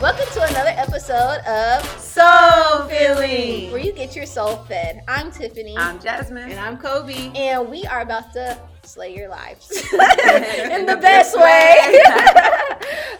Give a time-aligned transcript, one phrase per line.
[0.00, 3.70] Welcome to another episode of Soul Feeling.
[3.70, 5.02] Where You Get Your Soul Fed.
[5.06, 5.76] I'm Tiffany.
[5.78, 6.50] I'm Jasmine.
[6.50, 7.30] And I'm Kobe.
[7.36, 12.02] And we are about to slay your lives in the best way.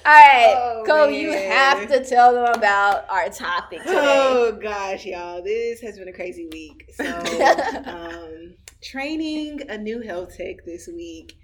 [0.05, 3.95] All right, Oh, Kobe, you have to tell them about our topic today.
[3.95, 6.85] Oh gosh, y'all, this has been a crazy week.
[6.95, 7.05] So,
[7.87, 11.39] um, training a new health tech this week,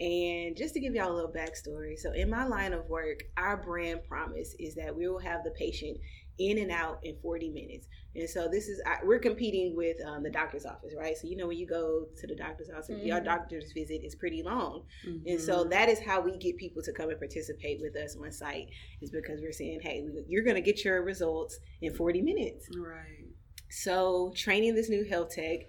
[0.00, 1.98] and just to give y'all a little backstory.
[1.98, 5.50] So, in my line of work, our brand promise is that we will have the
[5.52, 5.98] patient
[6.38, 7.86] in and out in 40 minutes.
[8.16, 11.14] And so this is we're competing with um, the doctor's office, right?
[11.16, 13.24] So you know when you go to the doctor's office, your Mhm.
[13.24, 14.84] doctor's visit is pretty long.
[15.06, 15.28] Mm-hmm.
[15.28, 18.32] And so that is how we get people to come and participate with us on
[18.32, 18.68] site
[19.02, 22.66] is because we're saying, hey, you're going to get your results in 40 minutes.
[22.78, 23.26] right.
[23.70, 25.60] So training this new health tech,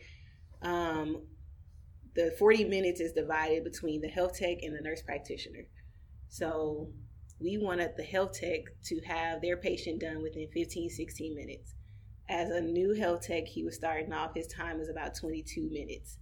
[0.63, 1.23] um,
[2.15, 5.65] the 40 minutes is divided between the health tech and the nurse practitioner.
[6.29, 6.89] So
[7.39, 11.75] we wanted the health tech to have their patient done within 15, 16 minutes.
[12.29, 16.17] As a new health tech, he was starting off, his time was about 22 minutes.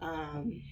[0.00, 0.62] Um,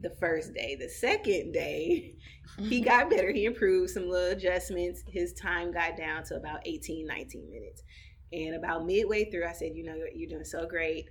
[0.00, 0.76] the first day.
[0.78, 2.14] The second day,
[2.58, 3.32] he got better.
[3.32, 5.02] He improved some little adjustments.
[5.08, 7.82] His time got down to about 18, 19 minutes.
[8.32, 11.08] And about midway through, I said, You know, you're, you're doing so great.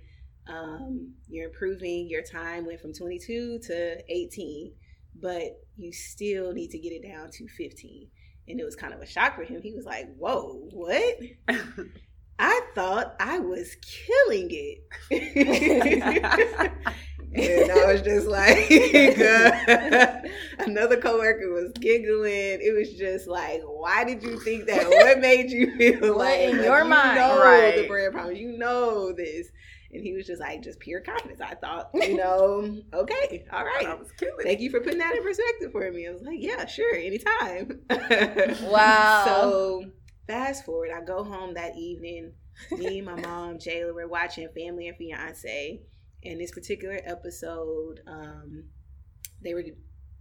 [0.48, 2.08] Um, you're improving.
[2.08, 4.72] Your time went from 22 to 18,
[5.20, 8.08] but you still need to get it down to 15.
[8.48, 9.60] And it was kind of a shock for him.
[9.62, 11.16] He was like, Whoa, what?
[12.38, 14.78] I thought I was killing it.
[17.34, 18.70] and I was just like,
[20.58, 22.60] another coworker was giggling.
[22.60, 24.88] It was just like, why did you think that?
[24.88, 27.16] What made you feel What like in like, your you mind?
[27.16, 27.76] know Right.
[27.76, 29.48] the brand promise, you know this.
[29.90, 31.40] And he was just like, just pure confidence.
[31.40, 33.86] I thought, you know, okay, all right.
[33.86, 36.06] I was killing Thank you for putting that in perspective for me.
[36.06, 37.80] I was like, yeah, sure, anytime.
[38.68, 39.22] Wow.
[39.24, 39.84] So
[40.26, 42.32] fast forward, I go home that evening.
[42.72, 45.80] Me, my mom, Jayla, we're watching Family and Fiance.
[46.24, 48.64] And this particular episode, um,
[49.42, 49.64] they were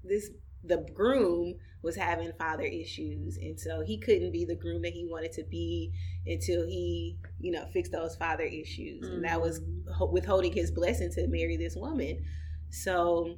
[0.03, 0.29] this
[0.63, 5.05] the groom was having father issues, and so he couldn't be the groom that he
[5.05, 5.91] wanted to be
[6.25, 10.11] until he, you know, fixed those father issues, and that was mm-hmm.
[10.11, 12.23] withholding his blessing to marry this woman.
[12.69, 13.37] So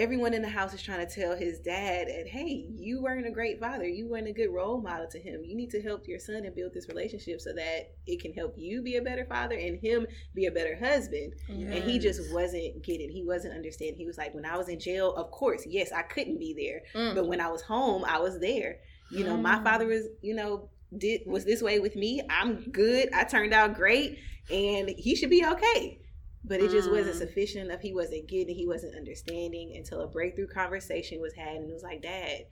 [0.00, 3.30] everyone in the house is trying to tell his dad that hey you weren't a
[3.30, 3.86] great father.
[3.86, 5.42] You weren't a good role model to him.
[5.44, 8.54] You need to help your son and build this relationship so that it can help
[8.56, 11.34] you be a better father and him be a better husband.
[11.50, 11.74] Mhm.
[11.74, 13.96] and he just wasn't getting he wasn't understanding.
[13.98, 16.82] He was like when i was in jail of course yes i couldn't be there.
[16.94, 17.14] Mm.
[17.14, 18.78] but when i was home i was there.
[19.10, 19.64] You know my Mm.
[19.64, 22.20] father was you know did was this way with me.
[22.30, 23.10] I'm good.
[23.12, 24.18] I turned out great.
[24.50, 25.98] And he should be okay
[26.44, 27.18] but it just wasn't Mm.
[27.18, 31.70] sufficient enough he wasn't getting he wasn't understanding until a breakthrough conversation was had and
[31.70, 32.46] it was like dad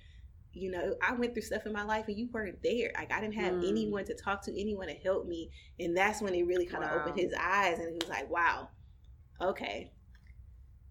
[0.53, 3.21] you know i went through stuff in my life and you weren't there like i
[3.21, 3.69] didn't have Mm.
[3.69, 6.91] anyone to talk to anyone to help me and that's when it really kind of
[6.91, 6.97] Wow.
[7.01, 8.69] opened his eyes and he was like wow
[9.41, 9.93] okay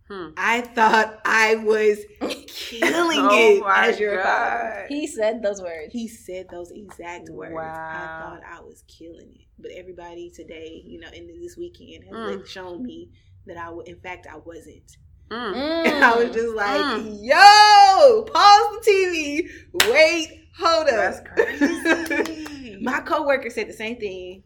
[0.09, 0.27] Hmm.
[0.37, 1.99] I thought I was
[2.47, 4.75] killing Oh it my as your father.
[4.81, 4.85] God.
[4.87, 5.91] He said those words.
[5.91, 7.53] He said those exact words.
[7.53, 7.61] Wow.
[7.63, 9.47] I thought I was killing it.
[9.59, 12.37] But everybody today, you know, and this weekend has Mm.
[12.37, 13.09] like shown me
[13.47, 14.95] that I, w- in fact, I wasn't.
[15.29, 15.55] Mm.
[15.87, 17.17] And I was just like, Mm.
[17.21, 19.91] yo, pause the TV.
[19.91, 20.95] Wait, hold up.
[20.95, 22.77] That's crazy.
[22.81, 24.43] My coworker said the same thing.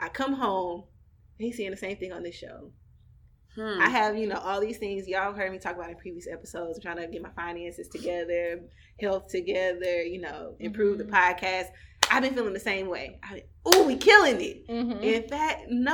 [0.00, 0.82] I come home,
[1.38, 2.72] he's saying the same thing on this show.
[3.54, 3.80] Hmm.
[3.82, 6.78] I have, you know, all these things y'all heard me talk about in previous episodes.
[6.78, 8.60] I'm trying to get my finances together,
[9.00, 11.66] health together, you know, improve the podcast.
[12.10, 13.18] I've been feeling the same way.
[13.22, 14.66] I, oh, we killing it.
[14.68, 15.02] Mhm.
[15.02, 15.92] In fact, no,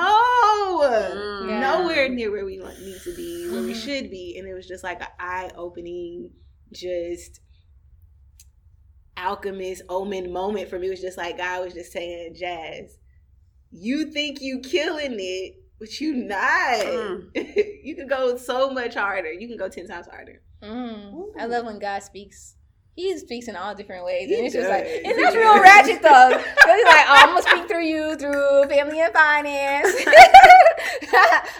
[0.82, 1.48] Mm.
[1.48, 1.60] Yeah.
[1.60, 3.84] nowhere near where we want- need to be, where we Mhm.
[3.84, 4.36] should be.
[4.38, 6.30] And it was just like an eye opening,
[6.72, 7.40] just
[9.16, 10.86] alchemist omen moment for me.
[10.86, 12.96] It was just like God was just saying, Jazz,
[13.70, 16.81] you think you killing it, but you not.
[16.81, 17.31] Mm.
[17.84, 19.33] you can go so much harder.
[19.33, 20.43] You can go ten times harder.
[20.62, 21.29] Mm.
[21.38, 22.55] I love when God speaks.
[22.97, 25.00] He speaks in all different ways, He and it's just like, does.
[25.05, 26.31] and that's real ratchet though.
[26.32, 29.94] 'Cause he's like, oh, I'm gonna speak through you through family and finance.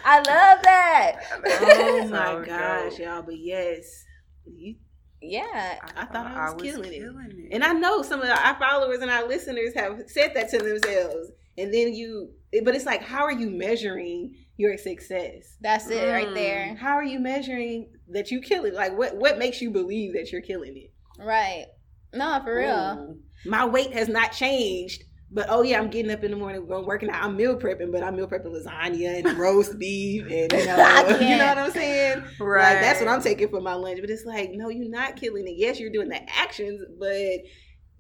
[0.05, 1.17] I love that.
[1.61, 3.23] Oh my gosh, y'all!
[3.23, 4.05] But yes,
[4.47, 4.77] you,
[5.21, 7.03] Yeah, I thought I was killing it.
[7.03, 7.49] it.
[7.53, 11.31] and I know some of our followers and our listeners have said that to themselves.
[11.59, 12.31] And then you,
[12.65, 15.57] but it's like, how are you measuring your success?
[15.61, 16.35] that's it right Mm.
[16.35, 16.75] there.
[16.77, 18.75] How are you measuring that you kill it?
[18.75, 20.93] Like, what what makes you believe that you're killing it?
[21.23, 21.67] Right.
[22.15, 23.09] No, for real.
[23.11, 23.19] Ooh.
[23.49, 26.87] My weight has not changed, but oh yeah, I'm getting up in the morning, going
[26.87, 27.23] working out.
[27.23, 31.37] I'm meal prepping, but I'm meal prepping lasagna and roast beef, and you know, you
[31.37, 32.25] know what I'm saying.
[32.41, 32.73] Right.
[32.75, 34.01] Like that's what I'm taking for my lunch.
[34.01, 35.55] But it's like, no, you're not killing it.
[35.57, 37.41] Yes, you're doing the actions, but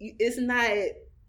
[0.00, 0.70] it's not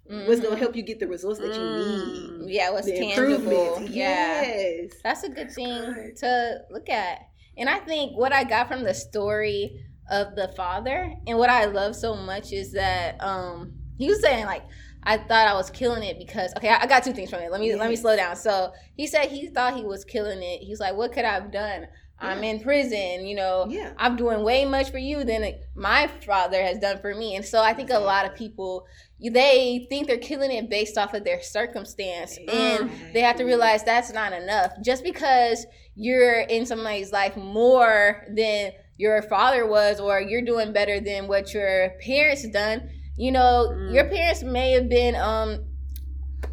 [0.10, 0.60] what's gonna Mhm.
[0.60, 2.40] help you get the results that you Mm.
[2.48, 2.52] need.
[2.54, 3.36] Yeah, what's the tangible.
[3.76, 3.92] improvements.
[3.96, 4.42] Yeah.
[4.42, 4.92] Yes.
[5.04, 7.20] That's a good thing to look at.
[7.58, 11.66] And I think what I got from the story of the father and what I
[11.66, 14.64] love so much is that um he was saying like
[15.04, 17.52] I thought I was killing it because okay, I I got two things from it.
[17.52, 18.36] Let me let me slow down.
[18.36, 20.62] So he said he thought he was killing it.
[20.62, 21.88] He's like, What could I have done?
[22.22, 23.66] I'm in prison, you know.
[23.70, 23.94] Yeah.
[23.98, 27.36] I'm doing way much for you than my father has done for me.
[27.38, 28.86] And so I think a lot of people
[29.22, 33.84] they think they're killing it based off of their circumstance and they have to realize
[33.84, 34.72] that's not enough.
[34.84, 41.00] Just because you're in somebody's life more than your father was or you're doing better
[41.02, 43.94] than what your parents done, you know, Mm.
[43.94, 45.66] your parents may have been um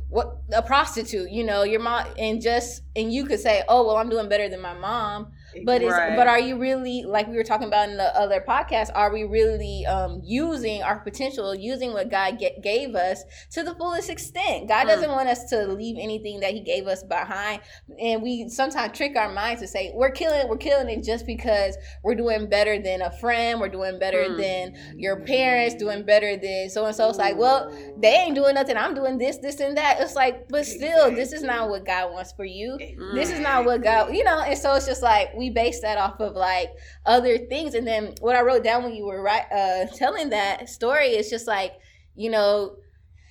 [0.09, 3.97] what a prostitute, you know, your mom and just and you could say, "Oh, well,
[3.97, 5.33] I'm doing better than my mom."
[5.65, 6.17] But it's Right.
[6.17, 8.91] but are you really like we were talking about in the other podcast?
[8.95, 13.23] Are we really um, using our potential, using what God get, gave us
[13.53, 14.69] to the fullest extent?
[14.69, 14.89] God Hmm.
[14.89, 17.61] doesn't want us to leave anything that He gave us behind,
[18.01, 21.27] and we sometimes trick our minds to say we're killing it, we're killing it just
[21.27, 24.37] because we're doing better than a friend, we're doing better Hmm.
[24.41, 27.09] than your parents, doing better than so and so.
[27.09, 28.77] It's like, well, they ain't doing nothing.
[28.77, 30.01] I'm doing this, this, and that.
[30.01, 32.77] It's like, but still, this is not what God wants for you
[33.15, 35.99] this is not what God, you know, and so it's just like we base that
[35.99, 36.71] off of like
[37.05, 37.75] other things.
[37.75, 41.31] And then what I wrote down when you were right, uh, telling that story is
[41.31, 41.73] just like,
[42.15, 42.77] you know,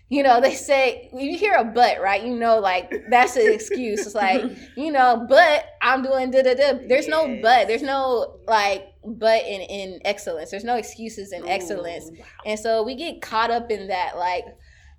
[0.09, 2.23] you know, they say when you hear a but, right?
[2.23, 4.05] You know, like that's an excuse.
[4.05, 4.43] It's like,
[4.77, 6.79] you know, but I'm doing da da da.
[6.87, 7.67] There's no but.
[7.67, 10.51] There's no like but in in excellence.
[10.51, 12.11] There's no excuses in excellence.
[12.45, 14.45] And so we get caught up in that, like,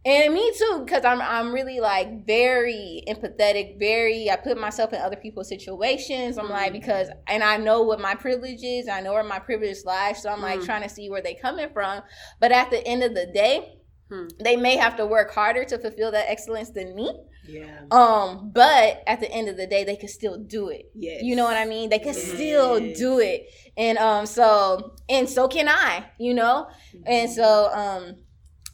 [0.07, 5.01] and me too, because I'm I'm really like very empathetic, very I put myself in
[5.01, 6.39] other people's situations.
[6.39, 9.79] I'm like because and I know what my privilege is, I know where my privilege
[9.85, 10.65] lies, so I'm like Mm.
[10.67, 12.03] trying to see where they coming from.
[12.41, 13.73] But at the end of the day,
[14.09, 14.29] Hmm.
[14.39, 17.09] they may have to work harder to fulfill that excellence than me.
[17.49, 17.65] Yeah.
[17.91, 20.85] Um, but at the end of the day, they can still do it.
[20.95, 21.23] Yes.
[21.25, 21.91] You know what I mean?
[21.91, 23.49] They can still do it.
[23.77, 26.69] And um so and so can I, you know?
[27.05, 28.17] And so um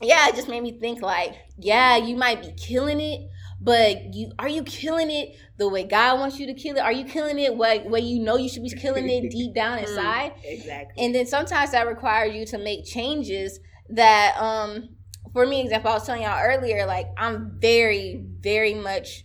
[0.03, 3.29] yeah, it just made me think like, yeah, you might be killing it,
[3.61, 6.81] but you are you killing it the way God wants you to kill it?
[6.81, 9.79] Are you killing it way way you know you should be killing it deep down
[9.79, 9.83] Mm.
[9.83, 10.33] inside?
[10.45, 11.05] Exactly.
[11.05, 13.61] And then sometimes that requires you to make changes
[13.91, 14.89] that um
[15.33, 19.25] for me example I was telling y'all earlier like I'm very very much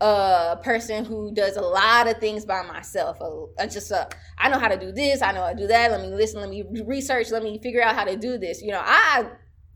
[0.00, 3.18] a person who does a lot of things by myself.
[3.58, 4.06] I just uh,
[4.38, 5.90] I know how to do this, I know how to do that.
[5.90, 8.62] Let me listen, let me research, let me figure out how to do this.
[8.62, 9.28] You know, I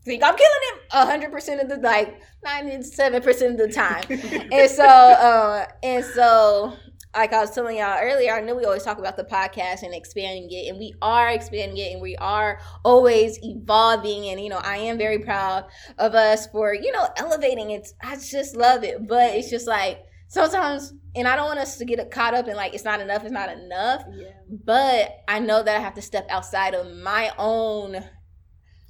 [0.05, 4.03] think I'm killing it hundred percent of the like ninety seven percent of the time.
[4.51, 6.73] and so uh and so
[7.15, 9.93] like I was telling y'all earlier, I know we always talk about the podcast and
[9.93, 14.29] expanding it, and we are expanding it, and we are always evolving.
[14.29, 15.65] And you know, I am very proud
[15.99, 17.87] of us for you know elevating it.
[18.01, 21.85] I just love it, but it's just like sometimes, and I don't want us to
[21.85, 24.03] get caught up in like it's not enough, it's not enough.
[24.11, 24.29] yeah.
[24.65, 28.03] But I know that I have to step outside of my own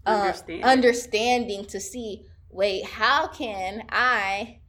[0.06, 0.64] uh, Understanding.
[0.64, 2.26] understanding to see.
[2.50, 4.60] Wait, how can I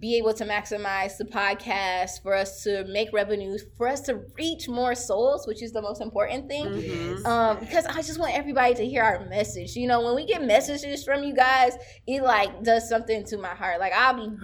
[0.00, 4.68] be able to maximize the podcast for us to make revenues, for us to reach
[4.68, 6.66] more souls, which is the most important thing.
[6.66, 7.26] Mhm.
[7.26, 9.74] Um, because I just want everybody to hear our message.
[9.74, 11.72] You know, when we get messages from you guys,
[12.06, 13.80] it like does something to my heart.
[13.80, 14.36] Like I'll be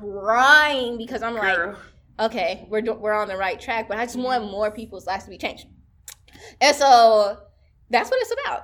[0.00, 1.76] crying because I'm like, Girl.
[2.20, 5.22] okay, we're do- we're on the right track, but I just want more people's lives
[5.24, 5.66] to be changed.
[6.60, 7.38] And so
[7.90, 8.62] that's what it's about.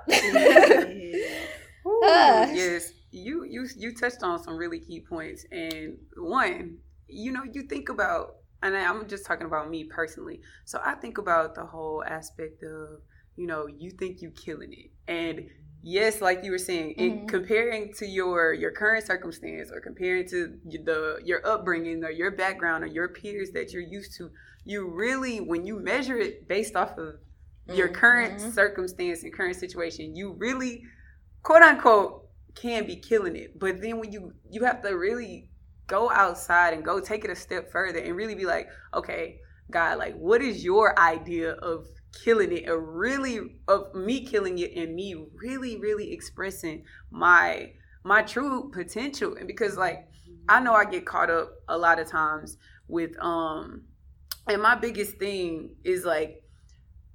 [2.05, 2.51] Ah.
[2.53, 7.63] yes, you you you touched on some really key points, and one, you know, you
[7.63, 10.41] think about, and I, I'm just talking about me personally.
[10.65, 13.01] So I think about the whole aspect of,
[13.37, 15.49] you know, you think you're killing it, and
[15.83, 17.29] yes, like you were saying, it, Mhm.
[17.29, 22.85] comparing to your your current circumstance or comparing to the your upbringing or your background
[22.85, 24.31] or your peers that you're used to,
[24.65, 27.17] you really, when you measure it based off of
[27.67, 30.85] your current circumstance and current situation, you really,
[31.43, 33.59] quote unquote, can be killing it.
[33.59, 35.49] But then when you you have to really
[35.87, 39.41] go outside and go take it a step further and really be like, okay,
[39.71, 41.87] God, like, what is your idea of
[42.25, 47.73] killing it, or really of me killing it, and me really, really expressing my
[48.05, 49.37] my true potential?
[49.37, 50.09] And because like
[50.49, 52.57] I know I get caught up a lot of times
[52.89, 53.85] with um,
[54.47, 56.42] and my biggest thing is like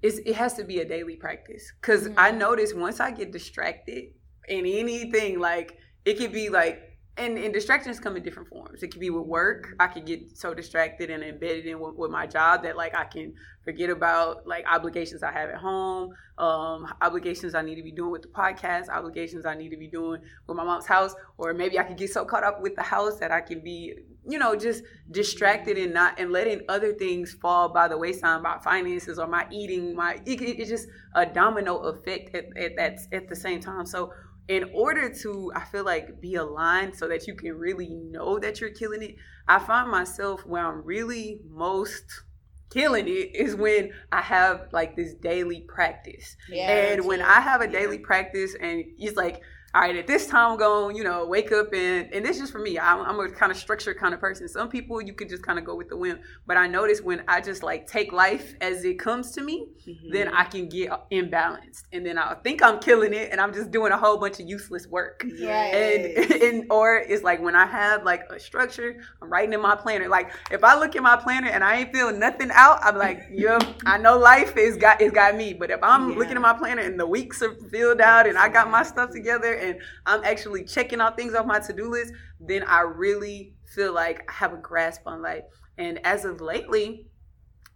[0.02, 2.38] it's, it has to be a daily practice because I Mhm.
[2.38, 4.14] notice once I get distracted
[4.48, 6.87] in anything, like it could be like
[7.18, 8.84] and, and distractions come in different forms.
[8.84, 9.76] It could be with work.
[9.80, 13.06] I could get so distracted and embedded in with, with, my job that like I
[13.06, 13.34] can
[13.64, 18.12] forget about like obligations I have at home, um, obligations I need to be doing
[18.12, 21.80] with the podcast, obligations I need to be doing with my mom's house, or maybe
[21.80, 23.94] I could get so caught up with the house that I can be,
[24.28, 28.60] you know, just distracted and not and letting other things fall by the wayside, my
[28.60, 33.28] finances or my eating, my it, it's just a domino effect at, at, at, at
[33.28, 33.86] the same time.
[33.86, 34.14] So
[34.48, 38.62] in order to i feel like be aligned so that you can really know that
[38.62, 39.16] you're killing it
[39.48, 42.24] i find myself where i'm really most
[42.70, 46.36] killing it is when i have like this daily practice.
[46.50, 49.42] Yeah, and when i have a daily practice and it's like
[49.78, 52.42] all right, at this time I'm going, you know, wake up and and this is
[52.42, 52.80] just for me.
[52.80, 54.48] I'm, I'm a kind of structured kind of person.
[54.48, 57.22] Some people you could just kind of go with the whim, but I notice when
[57.28, 60.12] I just like take life as it comes to me, mm-hmm.
[60.12, 63.70] then I can get imbalanced, and then I think I'm killing it, and I'm just
[63.70, 65.24] doing a whole bunch of useless work.
[65.28, 65.76] Yes.
[65.76, 69.76] And and or it's like when I have like a structure, I'm writing in my
[69.76, 70.08] planner.
[70.08, 73.28] Like if I look at my planner and I ain't feeling nothing out, I'm like,
[73.32, 75.54] yep, I know life is got is got me.
[75.54, 76.18] But if I'm yeah.
[76.18, 79.12] looking at my planner and the weeks are filled out and I got my stuff
[79.12, 83.94] together and I'm actually checking out things off my to-do list, then I really feel
[83.94, 85.44] like I have a grasp on life.
[85.78, 87.08] And as of lately,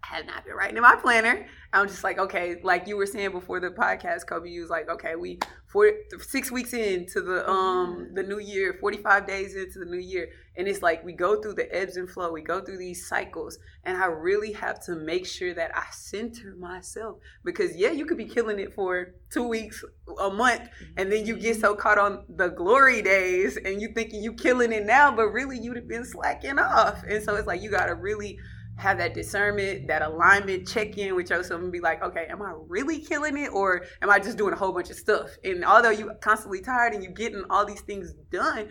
[0.04, 1.46] I have not been writing in my planner.
[1.74, 4.90] I'm just like, okay, like you were saying before the podcast, Kobe, you was like,
[4.90, 8.14] okay, we four six weeks into the um mm-hmm.
[8.16, 11.56] the new year, 45 days into the new year, and it's like we go through
[11.56, 15.26] the ebbs and flow, we go through these cycles, and I really have to make
[15.26, 19.84] sure that I center myself because yeah, you could be killing it for two weeks,
[20.20, 21.82] a month, and then you get so mm-hmm.
[21.82, 25.78] caught on the glory days, and you thinking you killing it now, but really you'd
[25.78, 28.38] have been slacking off, and so it's like you gotta really
[28.78, 32.54] have that discernment, that alignment, check in with yourself and be like, okay, am I
[32.68, 35.30] really killing it or am I just doing a whole bunch of stuff?
[35.44, 38.70] And although you're constantly tired and you're getting all these things done,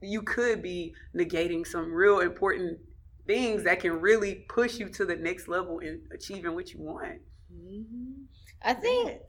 [0.00, 2.78] you could be negating some real important
[3.26, 7.20] things that can really push you to the next level in achieving what you want.
[7.52, 8.22] Mm-hmm.
[8.62, 9.20] I think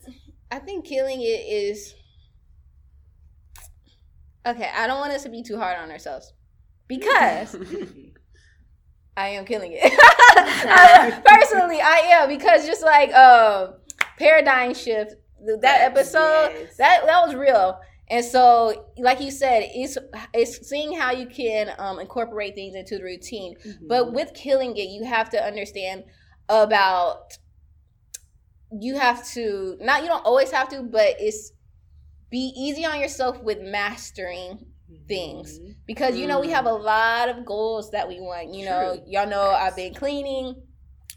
[0.52, 1.94] I think killing it is
[4.46, 4.70] okay.
[4.76, 6.34] I don't want us to be too hard on ourselves
[6.88, 7.56] because
[9.20, 9.82] I am killing it.
[11.26, 13.74] Personally, I am because just like uh,
[14.18, 15.16] paradigm shift,
[15.62, 16.78] that episode yes.
[16.78, 17.80] that that was real.
[18.10, 19.98] And so, like you said, it's
[20.34, 23.56] it's seeing how you can um, incorporate things into the routine.
[23.58, 23.88] Mm-hmm.
[23.88, 26.06] But with killing it, you have to understand
[26.48, 27.38] about
[28.72, 31.52] you have to not you don't always have to, but it's
[32.32, 34.66] be easy on yourself with mastering
[35.08, 35.72] things mm-hmm.
[35.86, 36.84] because you know we have a mm.
[36.84, 39.04] lot of goals that we want you know True.
[39.08, 39.62] y'all know yes.
[39.64, 40.56] i've been cleaning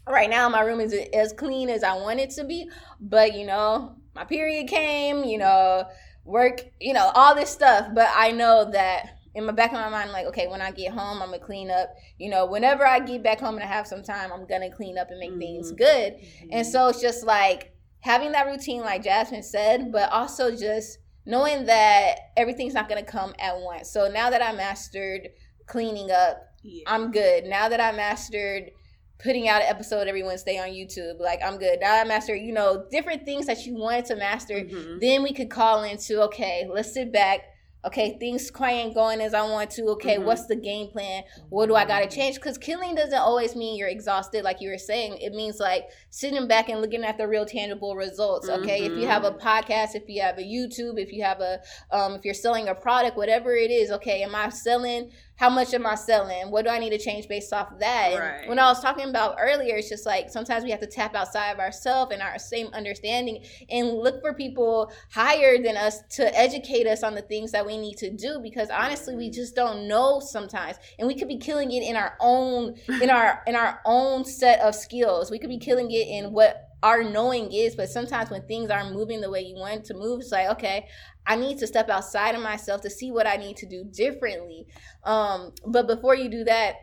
[0.07, 3.45] right now my room is as clean as i want it to be but you
[3.45, 5.85] know my period came you know
[6.25, 9.89] work you know all this stuff but i know that in my back of my
[9.89, 12.85] mind I'm like okay when i get home i'm gonna clean up you know whenever
[12.85, 15.31] i get back home and i have some time i'm gonna clean up and make
[15.31, 15.39] mm-hmm.
[15.39, 16.49] things good mm-hmm.
[16.51, 21.65] and so it's just like having that routine like jasmine said but also just knowing
[21.65, 23.91] that everything's not going to come at once.
[23.91, 25.29] So now that I mastered
[25.67, 26.83] cleaning up, yeah.
[26.87, 27.45] I'm good.
[27.45, 28.71] Now that I mastered
[29.19, 31.79] putting out an episode every Wednesday on YouTube, like I'm good.
[31.79, 34.55] Now I mastered, you know, different things that you wanted to master.
[34.55, 34.99] Mm-hmm.
[34.99, 37.41] Then we could call into, okay, let's sit back,
[37.85, 40.25] okay things quite ain't going as i want to okay mm-hmm.
[40.25, 43.89] what's the game plan what do i gotta change because killing doesn't always mean you're
[43.89, 47.45] exhausted like you were saying it means like sitting back and looking at the real
[47.45, 48.93] tangible results okay mm-hmm.
[48.93, 49.47] if you have a mm-hmm.
[49.47, 51.59] podcast if you have a youtube if you have a
[51.91, 55.73] um, if you're selling a product whatever it is okay am i selling how much
[55.73, 56.51] am I selling?
[56.51, 58.13] What do I need to change based off of that?
[58.17, 58.47] Right.
[58.47, 61.51] when I was talking about earlier, it's just like sometimes we have to tap outside
[61.51, 66.85] of ourselves and our same understanding and look for people higher than us to educate
[66.85, 69.33] us on the things that we need to do because honestly we mm-hmm.
[69.33, 70.77] just don't know sometimes.
[70.99, 74.59] And we could be killing it in our own in our in our own set
[74.59, 75.31] of skills.
[75.31, 78.93] We could be killing it in what our knowing is, but sometimes when things aren't
[78.93, 80.85] moving the way you want to move, it's like, okay,
[81.25, 84.67] I need to step outside of myself to see what I need to do differently.
[85.05, 86.75] Um, but before you do that,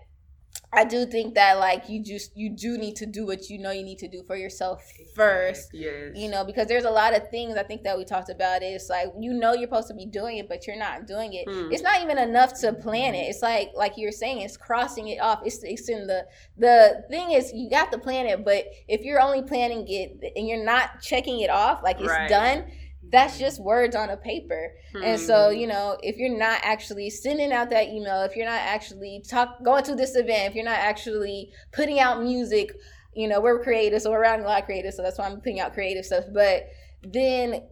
[0.72, 3.72] I do think that like you just you do need to do what you know
[3.72, 4.80] you need to do for yourself
[5.16, 5.70] first.
[5.72, 6.12] Yes.
[6.14, 8.62] You know, because there's a lot of things I think that we talked about.
[8.62, 11.48] It's like you know you're supposed to be doing it, but you're not doing it.
[11.50, 11.72] Hmm.
[11.72, 13.28] It's not even enough to plan it.
[13.28, 15.40] It's like like you're saying, it's crossing it off.
[15.44, 16.26] It's it's in the
[16.56, 20.46] the thing is you got to plan it, but if you're only planning it and
[20.46, 22.28] you're not checking it off, like it's right.
[22.28, 22.64] done
[23.10, 24.72] that's just words on a paper.
[24.94, 25.04] Mm-hmm.
[25.04, 25.58] And so, hmm.
[25.58, 29.62] you know, if you're not actually sending out that email, if you're not actually talk
[29.64, 32.72] going to this event, if you're not actually putting out music,
[33.14, 35.36] you know, we're creative, so we're around a lot of creative, so that's why I'm
[35.38, 36.24] putting out creative stuff.
[36.32, 36.68] But
[37.02, 37.62] then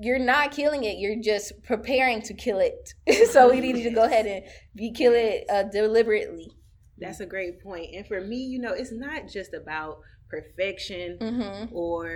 [0.00, 0.98] you're not killing it.
[0.98, 2.94] You're just preparing to kill it.
[3.30, 4.44] so we need you to go ahead and
[4.76, 6.52] be kill it uh, deliberately.
[6.98, 7.94] That's a great point.
[7.94, 11.74] And for me, you know, it's not just about perfection Mm-hmm.
[11.74, 12.08] or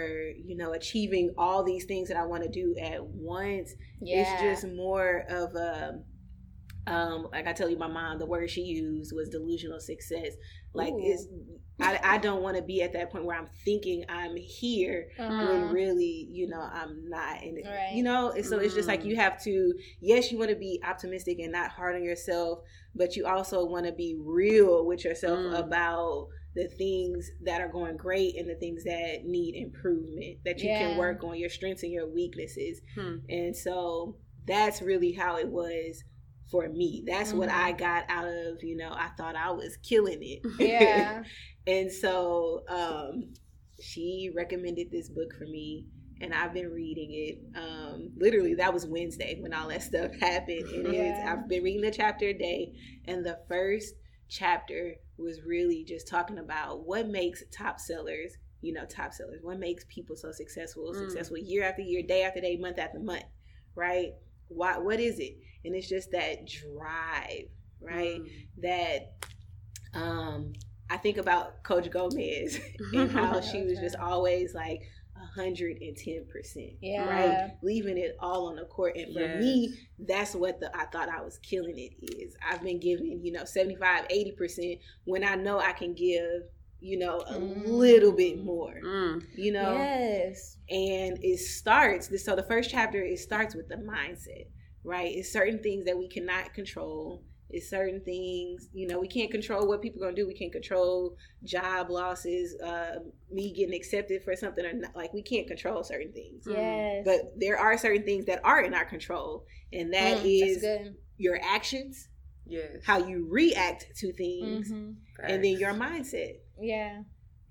[0.45, 3.73] you know achieving all these things that I want to do at once.
[4.00, 4.21] Yeah.
[4.23, 6.00] It's just more of a
[6.88, 10.33] um like I tell you my mom the word she used was delusional success.
[10.75, 11.00] Like Ooh.
[11.02, 11.26] it's
[11.81, 15.47] I, I don't want to be at that point where I'm thinking I'm here Uh-huh.
[15.49, 17.42] when really, you know, I'm not.
[17.42, 17.92] And Right.
[17.95, 19.07] you know, and so it's just like Mm.
[19.07, 19.75] you have to.
[20.00, 22.61] Yes, you want to be optimistic and not hard on yourself,
[22.95, 25.59] but you also want to be real with yourself Mm.
[25.59, 30.69] about the things that are going great and the things that need improvement that you
[30.69, 30.89] Yeah.
[30.89, 32.81] can work on your strengths and your weaknesses.
[32.95, 33.17] Hmm.
[33.29, 34.17] And so
[34.47, 36.05] that's really how it was
[36.51, 37.03] for me.
[37.07, 37.55] That's what Mhm.
[37.55, 40.43] I got out of, you know, I thought I was killing it.
[40.61, 41.23] Yeah.
[41.67, 43.33] And so um,
[43.81, 45.87] she recommended this book for me,
[46.21, 47.39] and I've been reading it.
[47.59, 50.69] Um, literally, that was Wednesday when all that stuff happened.
[50.69, 51.33] And it's, Yeah.
[51.33, 52.73] I've been reading the chapter a day,
[53.07, 53.95] and the first
[54.29, 59.59] chapter was really just talking about what makes top sellers, you know, top sellers, what
[59.59, 60.99] makes people so successful, Mm.
[60.99, 63.25] successful year after year, day after day, month after month,
[63.75, 64.12] right?
[64.49, 65.37] Why, what is it?
[65.64, 67.49] And it's just that drive,
[67.81, 68.21] right?
[68.21, 68.29] Mm.
[68.62, 69.14] that
[69.95, 70.52] um
[70.91, 72.61] I think about Coach Gomez
[72.95, 74.83] and how she was just always like
[75.35, 76.73] hundred and ten percent.
[76.81, 77.05] Yeah.
[77.09, 77.51] Right.
[77.62, 78.97] Leaving it all on the court.
[78.97, 79.41] And for Yes.
[79.41, 82.37] me, that's what the I thought I was killing it is.
[82.49, 86.43] I've been giving, you know, 75, 80 percent when I know I can give,
[86.81, 87.67] you know, a Mm.
[87.67, 88.75] little bit more.
[88.85, 89.23] Mm.
[89.37, 89.73] You know?
[89.75, 90.57] Yes.
[90.71, 94.47] and it starts so the first chapter it starts with the mindset
[94.85, 97.23] right it's certain things that we cannot control
[97.53, 100.35] it's certain things you know we can't control what people are going to do we
[100.35, 102.97] can't control job losses uh,
[103.31, 106.55] me getting accepted for something or not like we can't control certain things Mm.
[106.55, 107.03] Yes.
[107.05, 110.91] but there are certain things that are in our control and that Mm, is that's
[111.19, 112.09] your actions
[112.47, 112.79] Yes.
[112.85, 114.97] how you react to things Mhm.
[115.23, 117.03] and then your mindset Yeah.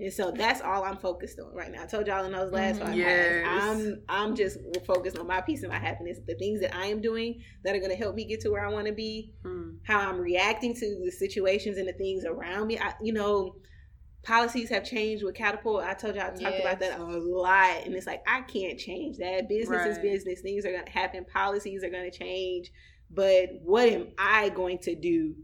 [0.01, 1.83] And so that's all I'm focused on right now.
[1.83, 2.85] I told y'all in those last Mhm.
[2.85, 3.45] five Yes.
[3.47, 6.17] I'm I'm just focused on my peace and my happiness.
[6.25, 8.65] The things that I am doing that are going to help me get to where
[8.65, 9.33] I want to be.
[9.45, 9.77] Mm.
[9.83, 12.79] How I'm reacting to the situations and the things around me.
[12.79, 13.55] I, you know,
[14.23, 15.83] policies have changed with Catapult.
[15.83, 16.61] I told y'all I talked Yes.
[16.61, 19.47] about that a lot, and it's like I can't change that.
[19.49, 20.41] Business is business.
[20.41, 21.25] Things are going to happen.
[21.25, 22.71] Policies are going to change.
[23.09, 25.35] But what am I going to do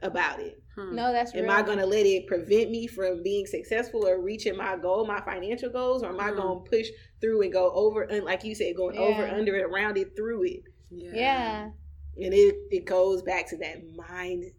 [0.00, 0.62] about it?
[0.78, 0.94] Hmm.
[0.94, 1.50] No, that's Am real.
[1.50, 5.20] I going to let it prevent me from being successful or reaching my goal, my
[5.20, 6.36] financial goals, or am I Mhm.
[6.36, 6.88] going to push
[7.20, 10.44] through and go over and like you said, going over, under it, around it, through
[10.44, 10.62] it?
[10.90, 11.70] Yeah.
[12.20, 14.52] And it it goes back to that mindset.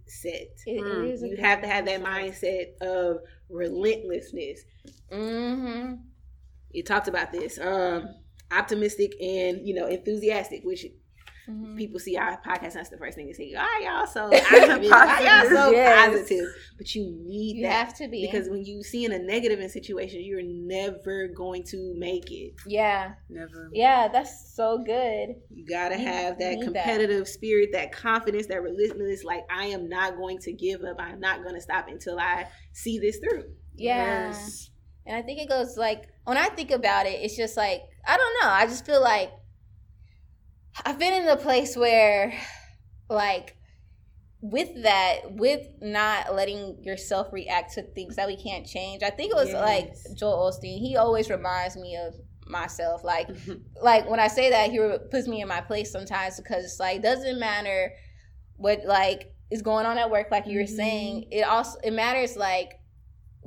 [0.66, 1.12] It, it Mm.
[1.12, 4.64] is a You have to have that mindset of relentlessness.
[5.12, 5.96] Mm-hmm.
[6.72, 8.08] You talked about this, um,
[8.52, 10.86] optimistic and you know enthusiastic, which
[11.50, 11.76] mm-hmm.
[11.78, 12.74] people see our podcast.
[12.74, 13.52] That's the first thing they say.
[13.54, 14.30] Why y'all so?
[14.30, 16.08] Why y'all so Yes.
[16.08, 16.46] positive?
[16.78, 17.72] But you need You that.
[17.88, 21.64] have to be Because when you see in a negative in situation, you're never going
[21.72, 22.54] to make it.
[22.68, 23.70] yeah, Never.
[23.74, 25.36] yeah, that's so good.
[25.50, 26.66] You gotta You have that need that.
[26.66, 29.24] competitive spirit, that confidence, that relentlessness.
[29.24, 30.98] Like I am not going to give up.
[31.00, 33.46] I'm not going to stop until I see this through.
[33.76, 34.30] Yeah.
[34.30, 34.70] Yes.
[35.06, 38.18] And I think it goes like when I think about it, it's just like I
[38.18, 38.50] don't know.
[38.50, 39.32] I just feel like
[40.86, 42.34] I've been in a place where,
[43.10, 43.56] like,
[44.42, 49.04] with that, with not letting yourself react to things that we can't change.
[49.04, 50.80] I think it was like Joel Osteen.
[50.80, 52.16] He always reminds me of
[52.48, 53.04] myself.
[53.04, 53.30] Like,
[53.82, 54.80] like when I say that, he
[55.12, 57.92] puts me in my place sometimes because it's like doesn't matter
[58.56, 60.28] what like is going on at work.
[60.32, 60.76] Like you were Mhm.
[60.76, 62.79] saying, it also it matters like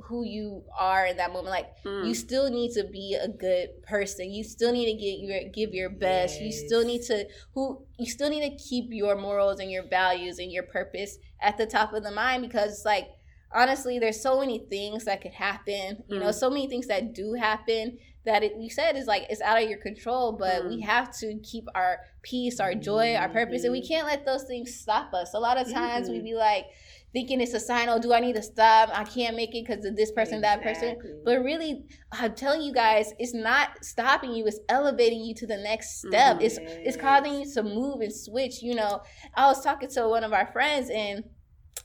[0.05, 1.47] who you are in that moment.
[1.51, 2.07] Like Mm.
[2.07, 4.31] you still need to be a good person.
[4.31, 6.41] You still need to get your give your best.
[6.41, 10.39] You still need to who you still need to keep your morals and your values
[10.39, 13.07] and your purpose at the top of the mind because it's like
[13.55, 16.03] honestly there's so many things that could happen.
[16.07, 16.33] You know, Mm.
[16.33, 19.69] so many things that do happen that it, you said is like it's out of
[19.69, 20.85] your control, but we Mm.
[20.85, 24.73] have to keep our peace, our joy, our purpose, and we can't let those things
[24.79, 25.33] stop us.
[25.33, 26.23] A lot of times we Mhm.
[26.23, 26.65] be like
[27.13, 28.89] thinking it's a sign, oh, do I need to stop?
[28.91, 30.97] I can't make it because of this person, that person.
[31.23, 34.45] But really, I'm telling you guys, it's not stopping you.
[34.47, 36.39] It's elevating you to the next step.
[36.39, 36.43] Mhm.
[36.43, 38.63] It's it's causing you to move and switch.
[38.63, 39.01] You know,
[39.35, 41.23] I was talking to one of our friends and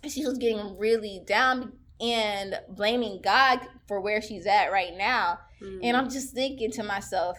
[0.09, 5.41] she was getting really down and blaming God for where she's at right now.
[5.61, 5.81] Mm.
[5.83, 7.39] And I'm just thinking to myself,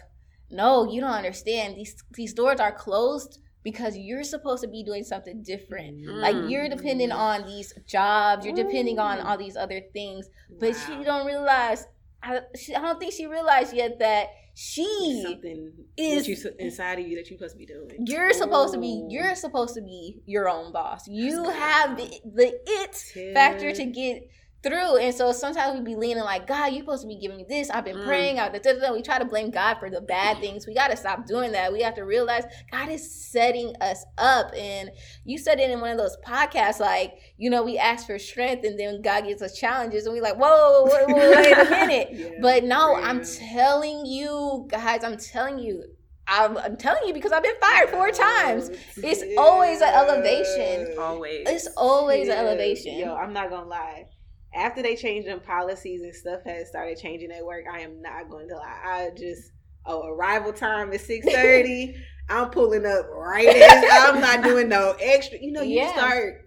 [0.52, 1.75] no, you don't understand.
[1.75, 6.06] These these doors are closed because you're supposed to be doing something different.
[6.08, 6.50] Like Mm.
[6.52, 10.80] you're depending on these jobs, you're depending on all these other things, but Wow.
[10.98, 11.86] she don't realize
[12.22, 17.08] I, she, I don't think she realized yet that she something is- you inside of
[17.08, 18.06] you that you're supposed to be doing.
[18.08, 21.08] you're supposed to be you're supposed to be your own boss.
[21.08, 24.28] You have the the it factor to get
[24.62, 24.98] through.
[24.98, 27.69] And so sometimes we be leaning like, God, you're supposed to be giving me this.
[27.69, 28.04] I've been Mm.
[28.06, 28.39] praying.
[28.39, 28.93] I, da, da, da.
[28.93, 30.67] We try to blame God for the bad things.
[30.67, 31.72] We got to stop doing that.
[31.72, 34.52] We have to realize God is setting us up.
[34.58, 34.91] And
[35.24, 38.65] you said it in one of those podcasts, like, you know, we ask for strength
[38.65, 40.06] and then God gives us challenges.
[40.06, 42.10] And we like, whoa, wait, wait, wait a minute.
[42.12, 45.84] Yeah, But no, for I'm telling you, guys, I'm telling you.
[46.32, 48.69] I'm, I'm telling you because I've been fired four times.
[48.98, 50.86] It's always an elevation.
[51.00, 51.50] Always.
[51.50, 53.00] It's always an elevation.
[53.00, 54.06] Yo, I'm not gonna lie.
[54.54, 58.30] After they changed them policies and stuff has started changing at work, I am not
[58.30, 58.82] going to lie.
[58.84, 59.52] I just
[59.86, 61.96] oh arrival time is six thirty.
[62.30, 65.40] I'm pulling up right as I'm not doing no extra.
[65.42, 65.94] You know, you Yeah.
[65.94, 66.46] start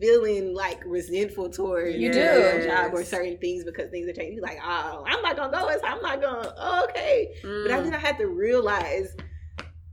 [0.00, 2.66] feeling like resentful towards You your do.
[2.66, 4.34] job or certain things because things are changing.
[4.34, 5.68] You're like, oh, I'm not gonna go.
[5.68, 6.54] It's- I'm not gonna.
[6.56, 7.28] Oh, okay.
[7.42, 7.82] But I mm.
[7.82, 9.14] think I had to realize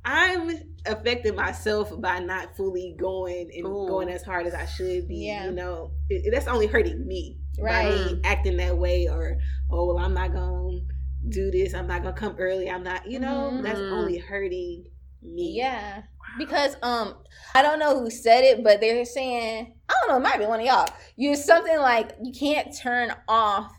[0.06, 0.52] I'm
[0.86, 3.88] affecting myself by not fully going and Ooh.
[3.90, 5.26] going as hard as I should be.
[5.26, 5.46] Yeah.
[5.46, 7.38] You know, it- that's only hurting me.
[7.60, 8.16] Right.
[8.24, 9.38] Acting that way or,
[9.72, 10.82] oh, well, I'm not to
[11.30, 11.74] do this.
[11.74, 12.70] I'm not to come early.
[12.70, 13.64] I'm not, you know, Mhm.
[13.64, 13.92] that's Mm.
[13.92, 14.86] only hurting
[15.22, 15.54] me.
[15.58, 16.04] Yeah.
[16.38, 17.16] Because um
[17.56, 20.46] I don't know who said it, but they're saying I don't know, it might be
[20.46, 20.88] one of y'all.
[21.16, 23.72] You something like you can't turn off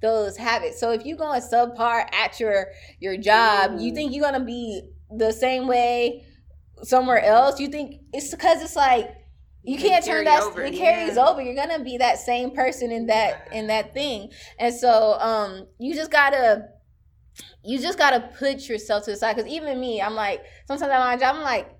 [0.00, 0.78] those habits.
[0.80, 2.68] So if you're going subpar at your
[3.00, 6.24] your job, you think you're gonna be the same way
[6.82, 7.60] somewhere else.
[7.60, 9.10] You think it's because it's like
[9.66, 11.26] you can't turn that over, it carries yeah.
[11.26, 11.42] over.
[11.42, 14.30] You're gonna be that same person in that in that thing.
[14.58, 16.68] And so um you just gotta
[17.64, 20.98] you just gotta put yourself to the side because even me i'm like sometimes at
[21.00, 21.75] my job i'm like "Wh-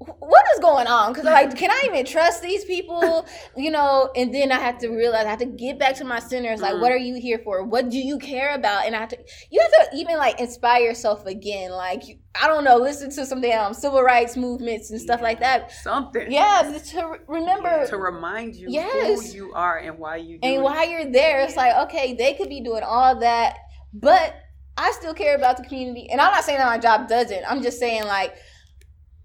[0.00, 4.32] what is going on because like can i even trust these people you know and
[4.34, 6.72] then i have to realize i have to get back to my center it's like
[6.74, 6.80] Mm.
[6.80, 9.18] what are you here for what do you care about and i have to
[9.50, 12.02] you have to even like inspire yourself again like
[12.40, 16.32] i don't know listen to some damn civil rights movements and stuff like that Something.
[16.32, 19.32] yeah to re- remember To remind you Yes.
[19.32, 20.62] who you are and why you and it.
[20.62, 23.58] while you're there, it's like, okay, they could be doing all that,
[23.92, 24.34] but
[24.78, 26.08] I still care about the community.
[26.10, 27.44] And I'm not saying that my job doesn't.
[27.50, 28.34] I'm just saying like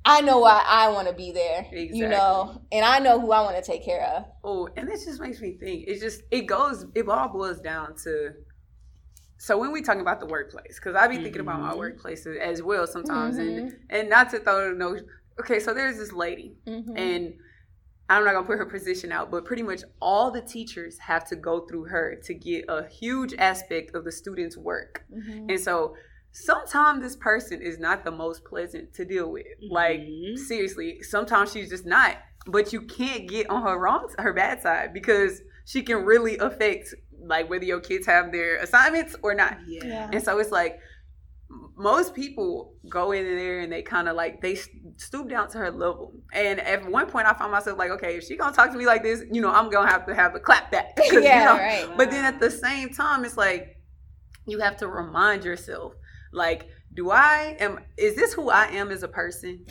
[0.05, 1.65] I know why I want to be there.
[1.71, 4.25] You know, and I know who I want to take care of.
[4.43, 5.87] Oh, and this just makes me think.
[5.87, 6.85] It just it goes.
[6.93, 8.33] It all boils down to.
[9.37, 11.77] So when we talking about the workplace, because I be thinking about my Mhm.
[11.77, 13.79] workplaces as well sometimes, and Mhm.
[13.89, 14.97] and not to throw no.
[15.39, 16.97] Okay, so there's this lady, Mhm.
[16.97, 17.33] and
[18.07, 21.35] I'm not gonna put her position out, but pretty much all the teachers have to
[21.35, 25.03] go through her to get a huge aspect of the students' work.
[25.11, 25.49] Mhm.
[25.49, 25.95] And so
[26.35, 29.45] sometimes this person is not the most pleasant to deal with.
[29.69, 30.37] Like Mhm.
[30.37, 32.17] seriously, sometimes she's just not.
[32.47, 36.93] But you can't get on her wrong her bad side because she can really affect
[37.23, 39.57] like whether your kids have their assignments or not.
[39.65, 39.83] Yeah.
[39.85, 40.09] Yeah.
[40.11, 40.79] And so it's like
[41.77, 44.55] most people go in there and they kind of like they
[44.97, 46.13] stoop down to her level.
[46.33, 48.85] And at one point, I found myself like, okay, if she gonna talk to me
[48.85, 50.95] like this, you know, I'm gonna have to have a clap back.
[50.97, 51.87] 'Cause, you yeah, know, right.
[51.97, 53.77] but then at the same time, it's like
[54.45, 55.93] you have to remind yourself,
[56.35, 59.65] like, do I am is this who I am as a person?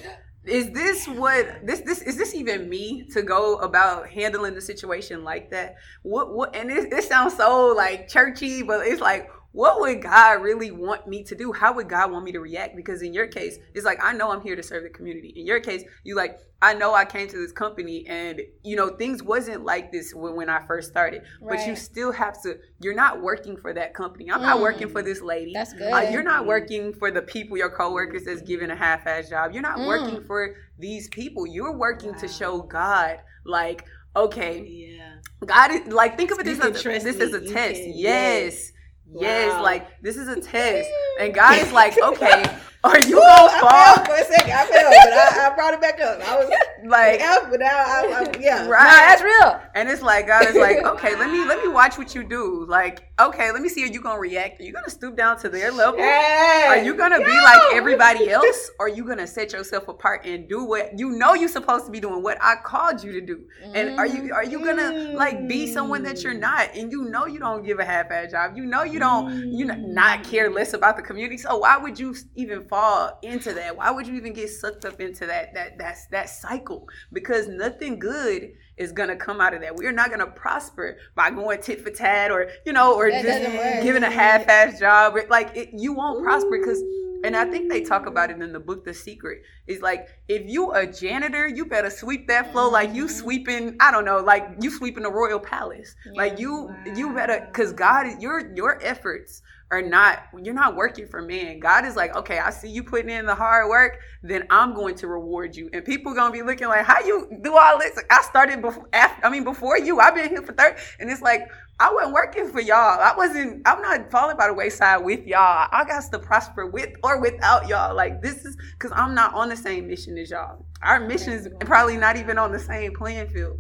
[0.44, 5.24] Is this what this this is this even me to go about handling the situation
[5.24, 5.77] like that?
[6.03, 10.42] What what and it, it sounds so like churchy, but it's like what would God
[10.42, 11.52] really want me to do?
[11.52, 12.74] How would God want me to react?
[12.74, 15.28] Because in your case, it's like I know I'm here to serve the community.
[15.36, 18.88] In your case, you like I know I came to this company and you know
[18.96, 21.22] things wasn't like this when, when I first started.
[21.40, 22.58] But you still have to.
[22.80, 24.28] You're not working for that company.
[24.28, 24.62] I'm not Mm.
[24.62, 25.52] working for this lady.
[25.54, 25.92] That's good.
[25.92, 29.52] Uh, you're not working for the people, your coworkers that's giving a half-ass job.
[29.52, 29.86] You're not Mm.
[29.86, 31.46] working for these people.
[31.46, 33.84] You're working to show God, like,
[34.16, 35.14] okay, Yeah.
[35.46, 37.74] God is like think of it this as a, this is a You test.
[37.82, 37.94] can- yes.
[37.94, 38.72] Yes,
[39.06, 39.62] Wow.
[39.62, 40.88] like this is a test.
[41.20, 42.44] And God is like, okay,
[42.84, 43.70] are you gonna I fall?
[43.70, 44.52] fell for a second.
[44.52, 46.20] I fell, but I, I brought it back up.
[46.28, 46.48] I was
[46.84, 48.66] Like out, but I, I, yeah.
[48.66, 48.84] Right.
[48.84, 49.60] Nah, that's real.
[49.74, 52.66] And it's like God is like, okay, let me let me watch what you do.
[52.68, 53.84] Like, okay, let me see.
[53.84, 54.60] Are you gonna react?
[54.60, 55.98] Are you gonna stoop down to their level?
[55.98, 56.66] Hey.
[56.68, 58.70] Are you gonna be like everybody else?
[58.78, 61.90] Or are you gonna set yourself apart and do what you know you're supposed to
[61.90, 62.22] be doing?
[62.22, 63.44] What I called you to do?
[63.72, 66.40] And are you are you gonna like be someone that you're mm.
[66.40, 66.74] not?
[66.74, 68.56] And you know you don't give a half-ass job.
[68.56, 71.38] You know you don't you know, not care less about the community.
[71.38, 73.74] So why would you even fall into that?
[73.74, 76.73] Why would you even get sucked up into that that that's that cycle?
[77.12, 79.76] Because nothing good is gonna come out of that.
[79.76, 83.84] We're not gonna prosper by going tit for tat or you know or That just
[83.84, 85.16] giving a half-ass job.
[85.28, 86.82] Like it, you won't prosper because
[87.24, 89.40] and I think they talk about it in the book The Secret.
[89.66, 93.10] It's like if you a janitor, you better sweep that floor like you Mhm.
[93.10, 95.94] sweeping, I don't know, like you sweeping the royal palace.
[96.04, 96.22] Yeah.
[96.22, 99.40] Like you you better cuz God your your efforts
[99.74, 101.58] are not you're not working for man.
[101.58, 104.94] God is like, "Okay, I see you putting in the hard work, then I'm going
[104.96, 107.98] to reward you." And people going to be looking like, "How you do all this?
[108.10, 109.98] I started before after, I mean before you.
[110.00, 111.42] I've been here for 30." And it's like
[111.80, 113.00] I wasn't working for y'all.
[113.00, 113.62] I wasn't.
[113.66, 115.68] I'm not falling by the wayside with y'all.
[115.72, 117.94] I got to prosper with or without y'all.
[117.96, 120.64] Like this is because I'm not on the same mission as y'all.
[120.82, 123.58] Our missions probably not even on the same playing field.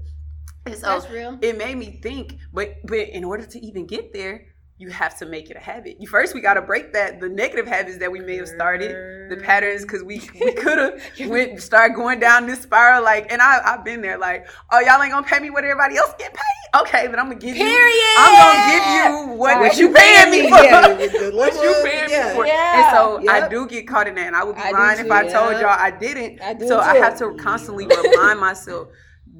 [0.66, 1.38] And so That's real.
[1.42, 2.38] it made me think.
[2.52, 5.96] But but in order to even get there, you have to make it a habit.
[6.00, 9.30] You first we got to break that the negative habits that we may have started,
[9.30, 13.04] the patterns because we we could have went start going down this spiral.
[13.04, 14.18] Like, and I I've been there.
[14.18, 16.80] Like, oh y'all ain't gonna pay me what everybody else get paid.
[16.80, 17.62] Okay, then I'm gonna give you.
[17.64, 18.14] Period.
[18.18, 20.64] I'm gonna give you what, what you paying me for.
[20.64, 20.88] Yeah,
[21.32, 22.28] what you paying yeah.
[22.28, 22.46] me for.
[22.46, 22.88] Yeah.
[22.88, 24.98] And so I do get caught in that, and I would be I do lying
[24.98, 26.42] if too, I told y'all I didn't.
[26.42, 28.88] I do so I have to constantly remind myself.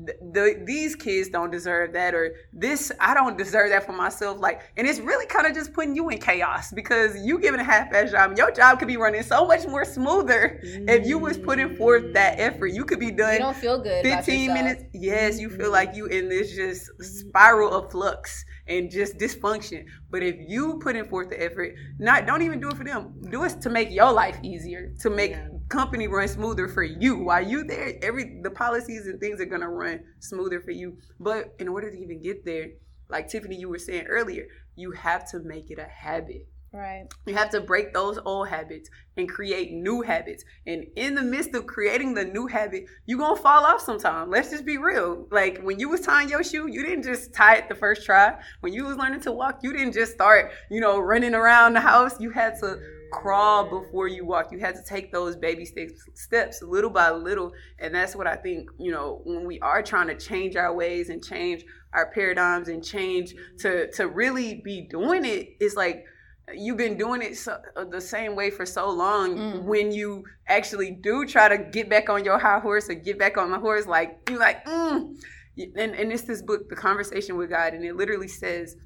[0.06, 4.40] Th- The, these kids don't deserve that or this i don't deserve that for myself
[4.40, 7.64] like and it's really kind of just putting you in chaos because you giving a
[7.64, 11.74] half-ass job your job could be running so much more smoother if you was putting
[11.76, 12.40] forth that mm.
[12.40, 14.02] effort you could be done You don't feel good.
[14.04, 14.58] 15 yourself.
[14.58, 15.72] minutes yes you feel mm.
[15.72, 19.84] like you in this just spiral of flux and just dysfunction.
[20.10, 23.14] But if you put in forth the effort not don't even do it for them.
[23.30, 25.48] Do it to make your life easier to make Yeah.
[25.68, 27.18] company run smoother for you.
[27.18, 30.98] While you there every the policies and things are going to run smoother for you.
[31.20, 32.68] But in order to even get there
[33.08, 34.46] like tiffany you were saying earlier
[34.76, 37.06] you have to make it a habit Right.
[37.24, 40.44] you have to break those old habits and create new habits.
[40.66, 44.28] And in the midst of creating the new habit, you're gonna fall off sometime.
[44.28, 45.28] Let's just be real.
[45.30, 48.36] Like when you was tying your shoe, you didn't just tie it the first try.
[48.60, 51.80] When you was learning to walk, you didn't just start, you know, running around the
[51.80, 52.20] house.
[52.20, 52.80] You had to
[53.12, 54.50] crawl before you walk.
[54.50, 57.52] You had to take those baby steps steps little by little.
[57.78, 61.08] And that's what I think, you know, when we are trying to change our ways
[61.08, 66.04] and change our paradigms and change to to really be doing it, it's like
[66.52, 69.62] you've been doing it so, uh, the same way for so long Mm.
[69.62, 73.38] when you actually do try to get back on your high horse or get back
[73.38, 75.14] on the horse like you're like mm.
[75.56, 78.76] and, and it's this book the conversation with god and it literally says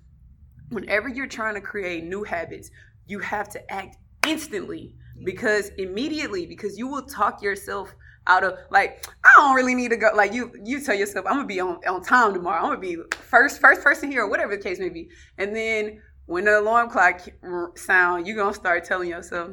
[0.70, 2.70] whenever you're trying to create new habits
[3.06, 4.94] you have to act instantly
[5.24, 7.92] because immediately because you will talk yourself
[8.28, 11.36] out of like I don't really need to go like you you tell yourself I'm
[11.36, 14.54] gonna be on, on time tomorrow I'm gonna be first first person here or whatever
[14.54, 17.16] the case may be and then when the alarm clock
[17.74, 19.50] sound you're gonna start telling yourself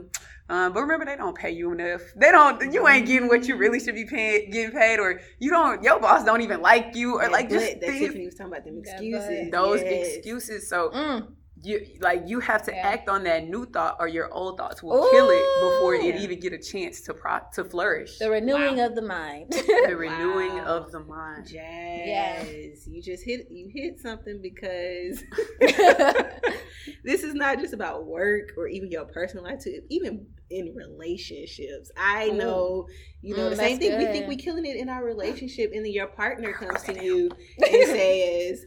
[0.48, 3.56] um, but remember they don't pay you enough they don't you ain't getting what you
[3.58, 7.16] really should be paying getting paid or you don't your boss don't even like you
[7.16, 9.52] or That like just that things Tiffany was talking about them excuses.
[9.52, 10.18] those Yes.
[10.18, 11.28] excuses so Mm.
[11.66, 12.88] You like you have to Yeah.
[12.88, 16.40] act on that new thought or your old thoughts will kill it before it even
[16.40, 19.52] get a chance to pro- to flourish The renewing of the mind.
[19.52, 20.66] the renewing Wow.
[20.66, 22.88] of the mind Jazz.
[22.88, 25.24] You just hit you hit something because
[27.04, 29.82] this is not just about work or even your personal life too.
[29.90, 31.92] Even in relationships.
[31.98, 32.34] I Ooh.
[32.34, 32.88] know,
[33.22, 33.98] you know, Mm, the same that's thing.
[33.98, 37.30] We think we're killing it in our relationship, and then your partner comes to you
[37.58, 38.66] and says,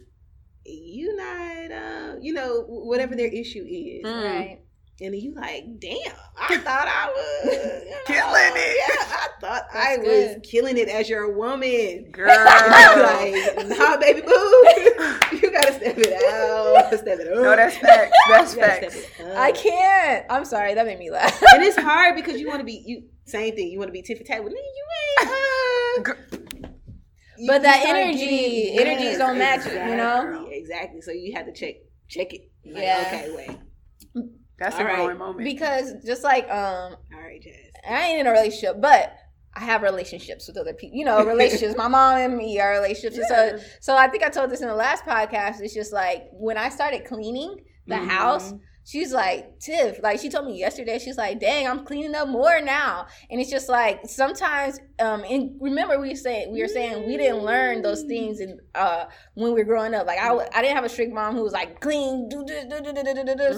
[0.68, 4.24] "You not, uh, you know, whatever their issue is." Mm.
[4.24, 4.60] right.
[5.00, 5.96] And then you like, damn,
[6.36, 7.52] I thought I was
[7.84, 8.76] you know, Killing it.
[8.88, 12.08] Yeah, I thought I That's was killing it as your woman.
[12.10, 14.32] girl like, nah, baby boo.
[15.40, 16.98] you gotta step it out.
[16.98, 17.34] Step it up.
[17.36, 19.38] no that's facts that's You facts step it up.
[19.38, 20.26] I can't.
[20.30, 20.74] I'm sorry.
[20.74, 21.40] That made me laugh.
[21.54, 23.04] And it's hard because you want to be you.
[23.24, 23.68] Same thing.
[23.70, 24.42] You want to be tiffy tappy.
[24.42, 24.48] You
[25.20, 25.28] ain't.
[25.30, 26.12] Uh, Gr-
[27.38, 30.47] you- But you that energy- getting- energies don't match it, you know?
[30.68, 31.00] Exactly, Exactly.
[31.02, 31.74] So you had to check
[32.08, 32.50] check it.
[32.64, 33.04] Like, Yeah.
[33.06, 33.30] Okay.
[33.34, 33.58] Wait.
[34.58, 34.96] that's a All right.
[34.96, 37.54] growing moment because just like um All right, Jazz.
[37.88, 39.14] I ain't in a relationship, but
[39.54, 40.96] I have relationships with other people.
[40.98, 41.74] You know, relationships.
[41.76, 43.16] My mom and me are relationships.
[43.18, 43.26] And
[43.60, 45.60] So so I think I told this in the last podcast.
[45.60, 48.06] It's just like when I started cleaning the Mhm.
[48.08, 48.52] house,
[48.88, 52.58] she's like tiff like she told me yesterday she's like dang i'm cleaning up more
[52.62, 53.06] now.
[53.30, 57.42] And it's just like sometimes um and remember we said we were saying we didn't
[57.42, 60.06] learn those things in, uh when we were growing up.
[60.06, 62.30] Like i i didn't have a strict mom who was like clean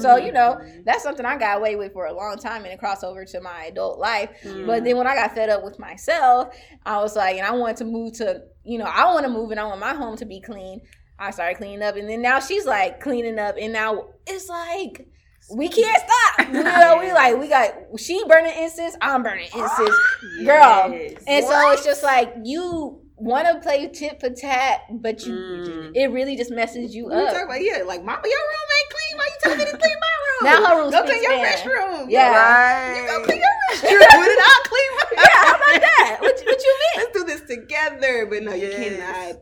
[0.03, 0.81] so you know mm-hmm.
[0.85, 3.41] that's something i got away with for a long time and it crossed over to
[3.41, 4.31] my adult life.
[4.43, 4.67] Mm-hmm.
[4.67, 4.85] but mm.
[4.85, 7.85] then when i got fed up with myself i was like and i wanted to
[7.85, 10.41] move to you know i want to move and i want my home to be
[10.41, 10.81] clean.
[11.23, 15.07] I started cleaning up, and then now she's like cleaning up, and now it's like
[15.55, 16.49] we can't stop.
[16.53, 19.95] You know, we like we got she burning incense, I'm burning incense,
[20.45, 20.91] girl.
[20.91, 21.23] Yes.
[21.27, 25.93] and so it's just like you want to play tit for tat, but you Mm.
[25.95, 27.45] it really just messes you We talk up.
[27.45, 29.19] about yeah, like mama, your room ain't clean.
[29.19, 30.43] Why you telling me to clean my room?
[30.43, 31.45] Now her room Go clean your man.
[31.57, 32.11] restroom.
[32.11, 32.33] Yeah.
[32.33, 33.99] right You go clean your That's true.
[33.99, 35.11] Put it on Cleveland.
[35.13, 36.17] Yeah, how about that?
[36.21, 36.97] What, what you mean?
[37.05, 38.27] Let's do this together.
[38.27, 39.37] But no, you cannot.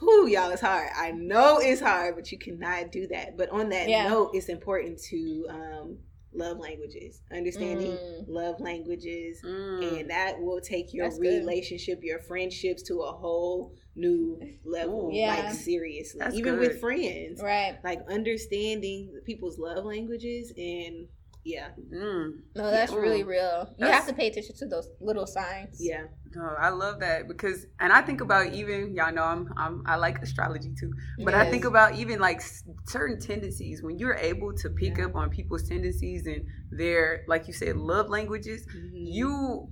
[0.00, 0.88] Whew, y'all, it's hard.
[0.96, 3.36] I know it's hard, but you cannot do that.
[3.36, 4.08] But on that Yeah.
[4.08, 5.98] note, it's important to um,
[6.32, 8.24] love languages, understanding Mm.
[8.28, 10.00] love languages, Mm.
[10.00, 11.40] and that will take your That's good.
[11.40, 15.08] relationship, your friendships to a whole new level.
[15.08, 15.12] Ooh.
[15.14, 15.44] Yeah.
[15.46, 16.60] Like seriously, That's even good.
[16.70, 17.78] with friends, Right.
[17.84, 21.08] like understanding people's love languages and
[21.44, 22.40] yeah, Mm.
[22.54, 22.98] No, that's Yeah.
[22.98, 23.66] really real.
[23.70, 25.76] You That's- have to pay attention to those little signs.
[25.80, 29.82] yeah, No, I love that because, and I think about even y'all know I'm, I'm
[29.86, 30.92] I like astrology too,
[31.24, 32.40] but I think about even like
[32.86, 35.06] certain tendencies when you're able to pick Yeah.
[35.06, 38.64] up on people's tendencies and their, like you said, love languages.
[38.66, 38.90] Mhm.
[38.92, 39.68] You,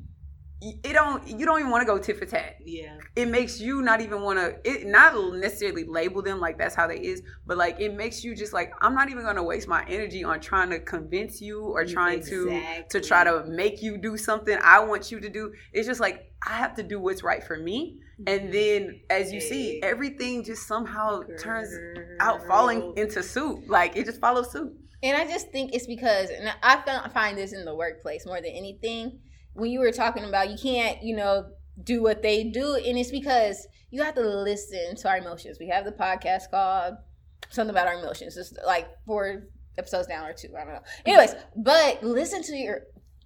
[0.60, 2.56] it don't you don't even want to go tit for tat.
[2.64, 6.74] yeah, It makes you not even want to, it not necessarily label them like that's
[6.74, 9.68] how they is, but like it makes you just like I'm not even gonna waste
[9.68, 13.98] my energy on trying to convince you or trying to to try to make you
[13.98, 15.52] do something I want you to do.
[15.72, 18.00] It's just like I have to do what's right for me.
[18.26, 18.50] And mm-hmm.
[18.50, 21.72] then as you see, everything just somehow turns
[22.18, 23.68] out falling into suit.
[23.68, 24.72] Like it just follows suit.
[25.02, 28.50] And I just think it's because, and I find this in the workplace more than
[28.50, 29.20] anything.
[29.58, 31.50] When you were talking about you can't, you know,
[31.82, 35.58] do what they do, and it's because you have to listen to our emotions.
[35.60, 36.94] We have the podcast called
[37.50, 38.36] something about our emotions.
[38.36, 39.44] It's like four
[39.78, 40.48] episodes down or two.
[40.56, 40.82] I don't know.
[41.06, 42.82] Anyways, but listen to your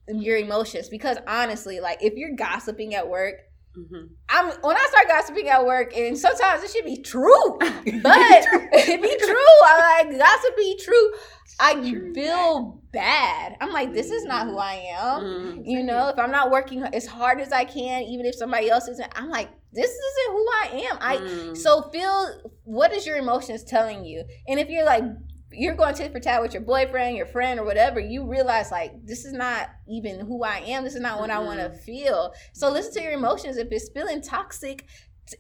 [0.09, 3.37] your emotions because honestly, like if you're gossiping at work,
[3.76, 4.08] Mhm.
[4.28, 9.02] I'm when I start gossiping at work, and sometimes it should be true, but it
[9.02, 9.56] be true.
[9.64, 11.12] I like gossip be true.
[11.61, 13.56] I True feel bad.
[13.61, 15.22] I'm like, this is not who I am.
[15.22, 15.62] Mm.
[15.64, 18.88] You know, if I'm not working as hard as I can, even if somebody else
[18.88, 20.98] isn't, I'm like, this isn't who I am.
[21.00, 21.56] I Mm.
[21.56, 25.04] so feel what is your emotions telling you, and if you're like
[25.53, 28.93] you're going tit for tat with your boyfriend, your friend, or whatever, you realize like
[29.05, 30.85] this is not even who I am.
[30.85, 32.33] This is not what I want to feel.
[32.53, 33.57] So listen to your emotions.
[33.57, 34.87] If it's feeling toxic,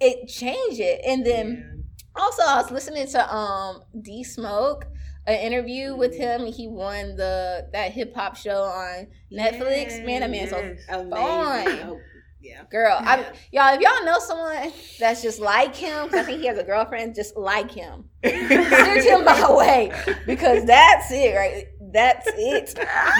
[0.00, 1.00] it change it.
[1.06, 4.86] And then also, I was listening to um D Smoke,
[5.26, 6.46] an interview with him.
[6.46, 10.04] He won the that hip hop show on Netflix.
[10.04, 10.80] Man, that man's so Yes.
[11.10, 12.00] Fine.
[12.42, 12.64] Yeah.
[12.70, 12.98] girl.
[13.00, 16.64] I, y'all, if y'all know someone that's just like him, I think he has a
[16.64, 18.04] girlfriend just like him.
[18.24, 19.92] Send him my way
[20.26, 21.66] because that's it, right?
[21.92, 22.74] That's it.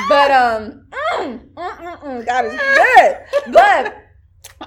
[0.09, 3.53] But um, mm, mm, mm, mm, God is good.
[3.53, 3.97] But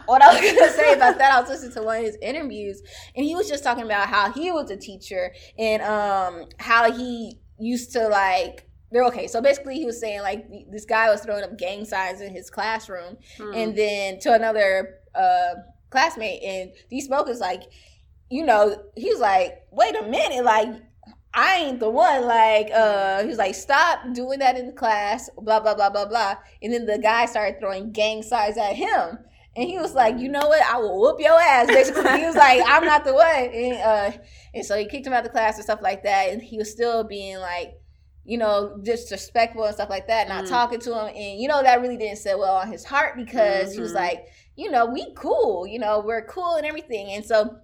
[0.05, 2.81] what I was gonna say about that, I was listening to one of his interviews,
[3.15, 7.39] and he was just talking about how he was a teacher and um how he
[7.59, 8.64] used to like.
[8.91, 9.27] They're okay.
[9.27, 12.49] So basically, he was saying like this guy was throwing up gang signs in his
[12.49, 13.55] classroom, Mm.
[13.55, 15.55] and then to another uh,
[15.89, 17.63] classmate, and D Smoke is like,
[18.29, 20.69] you know, he was like, wait a minute, like
[21.33, 22.25] I ain't the one.
[22.25, 26.05] Like, uh, he was like, stop doing that in the class, blah blah blah blah
[26.05, 26.35] blah.
[26.61, 29.17] And then the guy started throwing gang signs at him,
[29.57, 31.67] and he was like, you know what, I will whoop your ass.
[31.67, 34.11] Basically, he was like, I'm not the one, and uh,
[34.53, 36.57] and so he kicked him out of the class and stuff like that, and he
[36.57, 37.73] was still being like.
[38.25, 40.49] You know, disrespectful and stuff like that, not Mm.
[40.49, 43.71] talking to him, and you know that really didn't sit well on his heart because
[43.73, 43.95] he was Mhm.
[43.95, 47.57] like, you know, we cool, you know, we're cool and everything, and so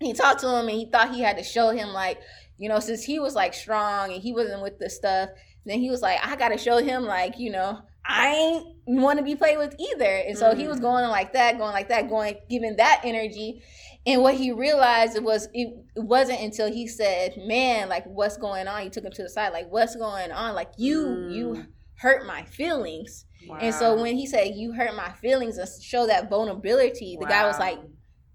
[0.00, 2.18] he talked to him and he thought he had to show him like
[2.58, 5.30] you know since he was like strong and he wasn't with the stuff
[5.64, 9.24] then he was like i gotta show him like you know i ain't want to
[9.24, 10.68] be played with either and so he Mm.
[10.68, 13.62] was going like that going like that going giving that energy
[14.06, 18.68] and what he realized was it, it wasn't until he said man like what's going
[18.68, 18.82] on?
[18.82, 20.54] He took him to the side like what's going on?
[20.54, 21.66] Like you you Mm.
[21.96, 23.24] hurt my feelings.
[23.60, 27.46] And so when he said you hurt my feelings and show that vulnerability the guy
[27.46, 27.78] was like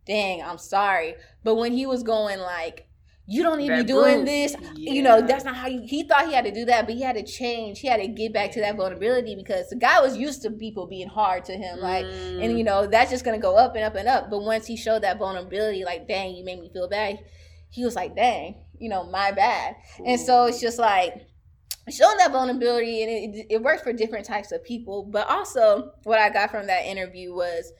[0.05, 1.15] dang, I'm sorry.
[1.43, 2.88] But when he was going like,
[3.30, 6.26] you don't need to be doing this, you know, that's not how you, he thought
[6.28, 7.80] he had to do that, but he had to change.
[7.80, 10.88] He had to get back to that vulnerability because the guy was used to people
[10.88, 11.80] being hard to him.
[11.80, 12.44] Like, Mm.
[12.44, 14.30] and you know, that's just going to go up and up and up.
[14.32, 17.20] But once he showed that vulnerability, like, dang, you made me feel bad,
[17.70, 19.76] he was like, dang, you know, my bad.
[20.04, 21.13] And so it's just like,
[21.92, 26.20] showing that vulnerability and it, it works for different types of people but also what
[26.20, 27.74] i got from that interview was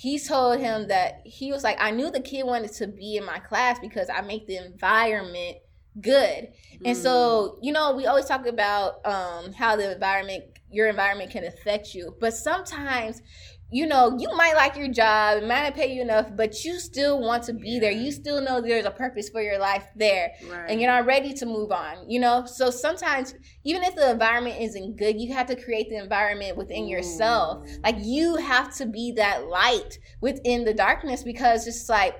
[0.00, 3.24] he told him that he was like i knew the kid wanted to be in
[3.24, 5.58] my class because i make the environment
[6.00, 6.48] good
[6.84, 7.02] and Mm.
[7.02, 11.94] so you know we always talk about um how the environment your environment can affect
[11.94, 13.20] you but sometimes
[13.70, 16.78] you know you might like your job it might not pay you enough but you
[16.78, 17.92] still want to be there.
[17.92, 20.70] You still know there's a purpose for your life there right.
[20.70, 22.44] and you're not ready to move on you know?
[22.46, 26.86] So sometimes even if the environment isn't good you have to create the environment within
[26.86, 27.66] yourself.
[27.82, 32.16] Like you have to be that light within the darkness because it's like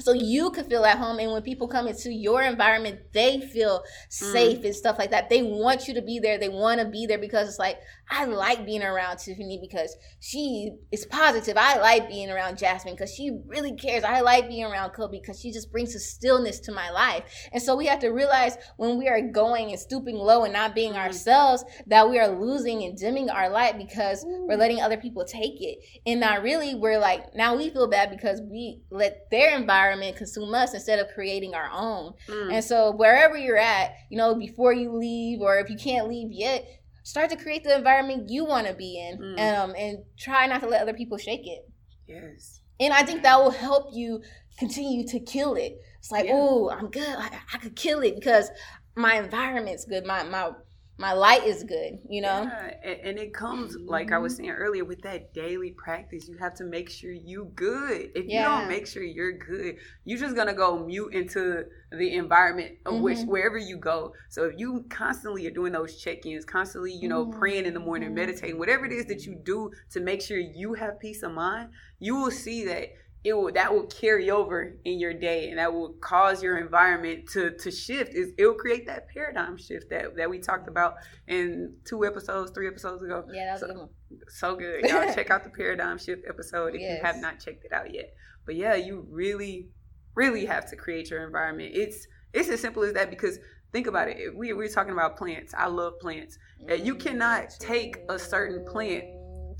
[0.00, 3.82] so you could feel at home and when people come into your environment they feel
[4.08, 4.64] safe mm.
[4.66, 7.18] and stuff like that they want you to be there they want to be there
[7.18, 7.78] because it's like
[8.10, 13.12] i like being around tiffany because she is positive i like being around jasmine because
[13.12, 16.72] she really cares i like being around kobe because she just brings a stillness to
[16.72, 20.44] my life and so we have to realize when we are going and stooping low
[20.44, 20.98] and not being mm.
[20.98, 24.46] ourselves that we are losing and dimming our light because mm.
[24.46, 28.10] we're letting other people take it and not really we're like now we feel bad
[28.10, 32.12] because we let their environment environment consume us instead of creating our own.
[32.28, 32.54] Mm.
[32.54, 36.30] And so wherever you're at, you know, before you leave or if you can't leave
[36.30, 36.66] yet,
[37.02, 39.38] start to create the environment you want to be in mm.
[39.38, 41.68] and, um, and try not to let other people shake it.
[42.06, 42.60] Yes.
[42.80, 44.22] And I think that will help you
[44.58, 45.78] continue to kill it.
[45.98, 46.32] It's like, yeah.
[46.34, 47.08] oh, I'm good.
[47.08, 48.50] I, I could kill it because
[48.94, 50.04] my environment's good.
[50.04, 50.50] My my
[50.98, 52.42] my light is good, you know?
[52.42, 56.28] Yeah, and, and it comes, like I was saying earlier, with that daily practice.
[56.28, 58.10] You have to make sure you good.
[58.16, 58.40] If yeah.
[58.40, 62.94] you don't make sure you're good, you're just gonna go mute into the environment of
[62.94, 63.02] mm-hmm.
[63.02, 64.12] which wherever you go.
[64.28, 67.38] So if you constantly are doing those check-ins, constantly, you know, mm-hmm.
[67.38, 68.16] praying in the morning, mm-hmm.
[68.16, 71.70] meditating, whatever it is that you do to make sure you have peace of mind,
[72.00, 72.88] you will see that
[73.24, 77.28] it will that will carry over in your day and that will cause your environment
[77.32, 78.14] to to shift.
[78.14, 80.94] Is it will create that paradigm shift that that we talked about
[81.26, 83.24] in two episodes three episodes ago.
[83.32, 83.88] Yeah that was so, good one.
[84.28, 84.84] So good.
[84.84, 86.98] Y'all check out the paradigm shift episode if yes.
[86.98, 88.14] you have not checked it out yet.
[88.46, 89.68] But yeah you really
[90.14, 91.72] really have to create your environment.
[91.74, 93.38] It's it's as simple as that because
[93.72, 94.36] think about it.
[94.36, 95.54] We, we're talking about plants.
[95.56, 96.38] I love plants.
[96.68, 99.04] You mm, cannot take a certain plant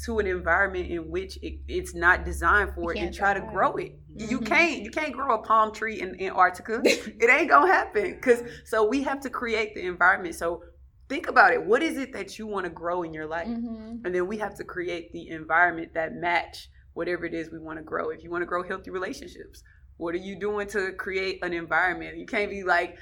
[0.04, 3.74] to an environment in which it, it's not designed for it and try to grow
[3.76, 3.98] it.
[4.16, 4.30] Mm-hmm.
[4.30, 6.80] You can't you can't grow a palm tree in Antarctica.
[6.84, 10.34] it ain't gonna happen because so we have to create the environment.
[10.34, 10.62] So
[11.08, 11.64] think about it.
[11.64, 14.04] What is it that you want to grow in your life, mm-hmm.
[14.04, 16.68] and then we have to create the environment that match
[16.98, 18.10] whatever it is we want to grow.
[18.10, 19.62] If you want to grow healthy relationships,
[19.98, 22.16] what are you doing to create an environment?
[22.16, 22.96] You can't be like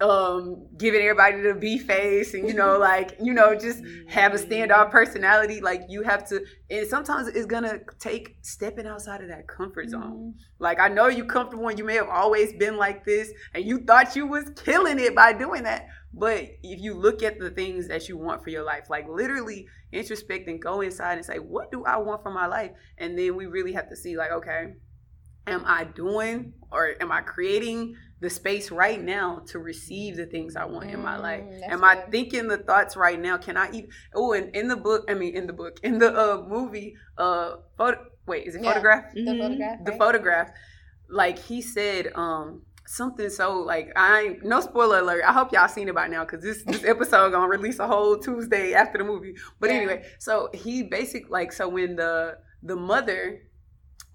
[0.00, 4.38] um, giving everybody the B face and you know, like you know, just have a
[4.38, 5.60] standoff personality.
[5.60, 10.02] Like you have to, and sometimes it's gonna take stepping outside of that comfort zone.
[10.02, 10.30] Mm-hmm.
[10.58, 13.78] Like I know you're comfortable and you may have always been like this, and you
[13.78, 15.88] thought you was killing it by doing that.
[16.14, 19.66] But if you look at the things that you want for your life, like literally
[19.90, 22.72] introspect and go inside and say, what do I want for my life?
[22.98, 24.74] And then we really have to see, like, okay
[25.46, 30.54] am I doing or am I creating the space right now to receive the things
[30.56, 31.42] I want mm, in my life?
[31.42, 31.84] Mm, am good.
[31.84, 33.36] I thinking the thoughts right now?
[33.36, 33.90] Can I even?
[34.14, 37.56] Oh, and in the book, I mean, in the book, in the uh, movie, uh,
[37.76, 38.06] photo.
[38.26, 39.12] Wait, is it yeah, photograph?
[39.14, 39.40] The mm-hmm.
[39.40, 39.84] photograph.
[39.84, 40.50] The photograph.
[41.08, 45.24] Like he said, um, something so like I no spoiler alert.
[45.26, 48.18] I hope y'all seen it by now because this this episode gonna release a whole
[48.18, 49.34] Tuesday after the movie.
[49.60, 49.76] But yeah.
[49.76, 53.42] anyway, so he basically like so when the the mother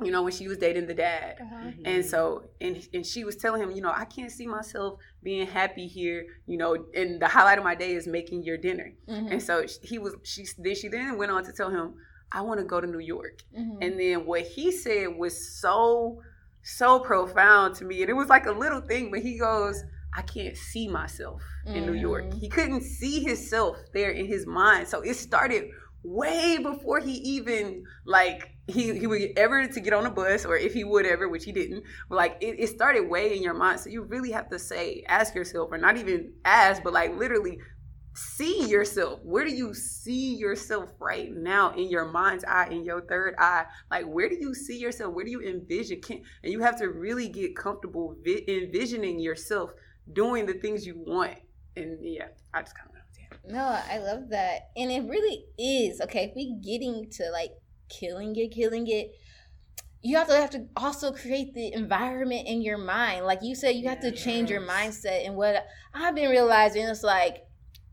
[0.03, 1.37] you know, when she was dating the dad.
[1.41, 1.71] Uh-huh.
[1.85, 5.47] And so, and, and she was telling him, you know, I can't see myself being
[5.47, 8.93] happy here, you know, and the highlight of my day is making your dinner.
[9.09, 9.31] Mm-hmm.
[9.33, 11.95] And so he was, she, then she then went on to tell him,
[12.31, 13.41] I want to go to New York.
[13.57, 13.81] Mm-hmm.
[13.81, 16.21] And then what he said was so,
[16.61, 18.01] so profound to me.
[18.01, 19.83] And it was like a little thing, but he goes,
[20.15, 21.85] I can't see myself in mm-hmm.
[21.85, 22.25] New York.
[22.25, 22.39] Mm-hmm.
[22.39, 24.87] He couldn't see himself there in his mind.
[24.87, 25.69] So it started
[26.03, 30.55] way before he even like he he would ever to get on a bus or
[30.57, 33.79] if he would ever which he didn't like it, it started way in your mind.
[33.79, 37.59] So you really have to say ask yourself or not even ask but like literally
[38.13, 39.19] see yourself.
[39.23, 43.65] Where do you see yourself right now in your mind's eye in your third eye?
[43.91, 45.13] Like where do you see yourself?
[45.13, 46.01] Where do you envision?
[46.01, 49.71] Can and you have to really get comfortable vi- envisioning yourself
[50.13, 51.35] doing the things you want.
[51.75, 52.96] And yeah i just kind of
[53.49, 54.69] no, I love that.
[54.75, 56.01] And it really is.
[56.01, 57.51] Okay, if we getting to like
[57.89, 59.11] killing it, killing it,
[60.01, 63.25] you have to have to also create the environment in your mind.
[63.25, 65.25] Like you said, you have to change your mindset.
[65.25, 67.45] And what I've been realizing is like,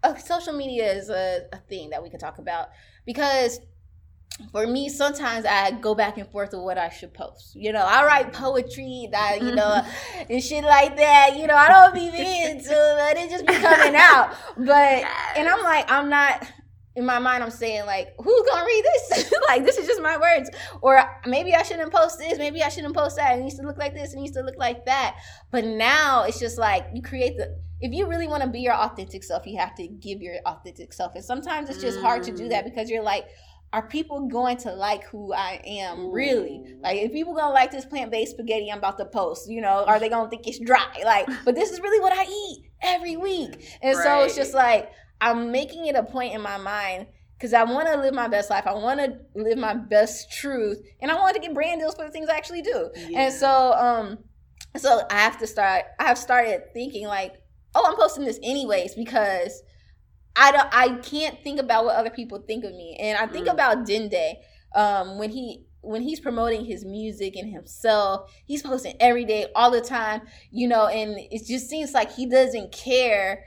[0.03, 2.69] oh, social media is a, a thing that we could talk about
[3.07, 3.59] because
[4.51, 7.55] for me, sometimes I go back and forth with what I should post.
[7.55, 10.33] You know, I write poetry that, you know, mm-hmm.
[10.33, 11.37] and shit like that.
[11.37, 13.17] You know, I don't be into it.
[13.17, 14.35] It just be coming out.
[14.57, 15.05] But,
[15.37, 16.47] and I'm like, I'm not,
[16.97, 19.33] in my mind, I'm saying, like, who's gonna read this?
[19.49, 20.51] like, this is just my words.
[20.81, 22.37] Or maybe I shouldn't post this.
[22.37, 23.39] Maybe I shouldn't post that.
[23.39, 24.15] It needs to look like this.
[24.15, 25.17] It needs to look like that.
[25.53, 28.75] But now it's just like, you create the, if you really want to be your
[28.75, 31.15] authentic self, you have to give your authentic self.
[31.15, 32.71] And sometimes it's just hard to do that mm.
[32.71, 33.27] because you're like,
[33.75, 36.63] are people going to like who I am really?
[36.81, 39.99] Like if people gonna like this plant-based spaghetti I'm about to post, you know, are
[39.99, 41.03] they gonna think it's dry?
[41.05, 43.79] Like, but this is really what I eat every week.
[43.83, 44.05] And right.
[44.05, 47.89] so it's just like I'm making it a point in my mind because I want
[47.89, 48.65] to live my best life.
[48.65, 52.05] I want to live my best truth, and I want to get brand deals for
[52.05, 52.91] the things I actually do.
[53.09, 53.23] Yeah.
[53.23, 54.19] And so, um,
[54.77, 55.85] So I have to start.
[55.99, 57.43] I have started thinking like,
[57.75, 59.65] oh, I'm posting this anyways because
[60.37, 60.69] I don't.
[60.73, 63.53] I can't think about what other people think of me, and I think Mm.
[63.53, 64.35] about Dende
[64.75, 68.31] um, when he when he's promoting his music and himself.
[68.47, 72.25] He's posting every day, all the time, you know, and it just seems like he
[72.27, 73.45] doesn't care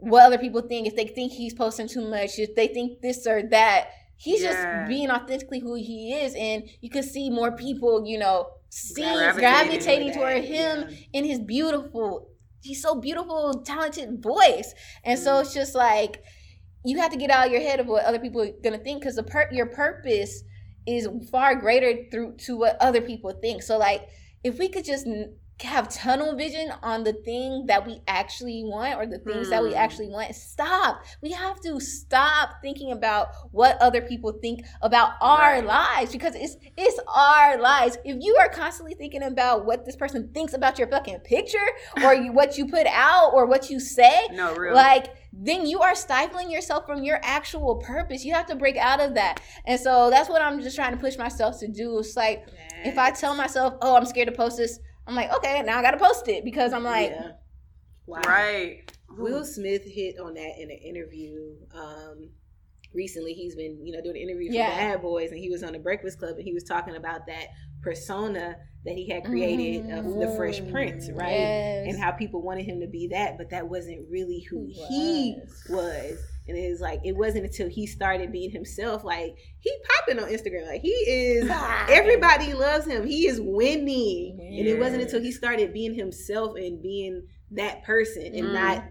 [0.00, 0.86] what other people think.
[0.88, 4.52] If they think he's posting too much, if they think this or that, he's Yeah.
[4.52, 9.08] just being authentically who he is, and you can see more people, you know, seeing
[9.08, 10.96] Gravitating gravitating toward him yeah.
[11.12, 12.27] in his beautiful
[12.62, 15.40] he's so beautiful talented voice and so Mm.
[15.42, 16.22] it's just like
[16.84, 19.00] you have to get out of your head of what other people are gonna think
[19.00, 20.42] because the per- your purpose
[20.86, 24.08] is far greater through to what other people think so like
[24.44, 25.06] if we could just
[25.62, 29.70] have tunnel vision on the thing that we actually want or the things that we
[29.70, 29.76] Hmm.
[29.78, 30.34] actually want.
[30.34, 31.02] Stop.
[31.20, 35.64] We have to stop thinking about what other people think about our Right.
[35.64, 37.98] lives because it's it's our lives.
[38.04, 41.58] If you are constantly thinking about what this person thinks about your fucking picture
[42.04, 44.74] or you, what you put out or what you say No, real.
[44.74, 48.24] like then you are stifling yourself from your actual purpose.
[48.24, 49.40] You have to break out of that.
[49.66, 51.98] And so that's what i'm just trying to push myself to do.
[51.98, 52.46] It's like
[52.84, 54.78] if i tell myself oh i'm scared to post this
[55.08, 57.32] i'm like okay now i gotta post it because i'm like Yeah.
[58.06, 58.20] Wow.
[58.26, 58.80] right.
[59.18, 61.56] Will Smith hit on that in an interview.
[61.74, 62.30] Um,
[62.94, 64.68] recently, he's been, you know, doing an interview for Yeah.
[64.94, 67.48] Bad Boys, and he was on the Breakfast Club, and he was talking about that
[67.82, 68.56] persona
[68.86, 71.32] that he had created of the Fresh Prince, right?
[71.32, 71.86] Yes.
[71.88, 75.36] And how people wanted him to be that, but that wasn't really who He he
[75.68, 76.18] was.
[76.48, 79.04] And it was like it wasn't until he started being himself.
[79.04, 81.48] Like he popping on Instagram, like he is.
[81.88, 83.06] Everybody loves him.
[83.06, 84.38] He is winning.
[84.40, 88.52] And it wasn't until he started being himself and being that person and Mm.
[88.52, 88.84] not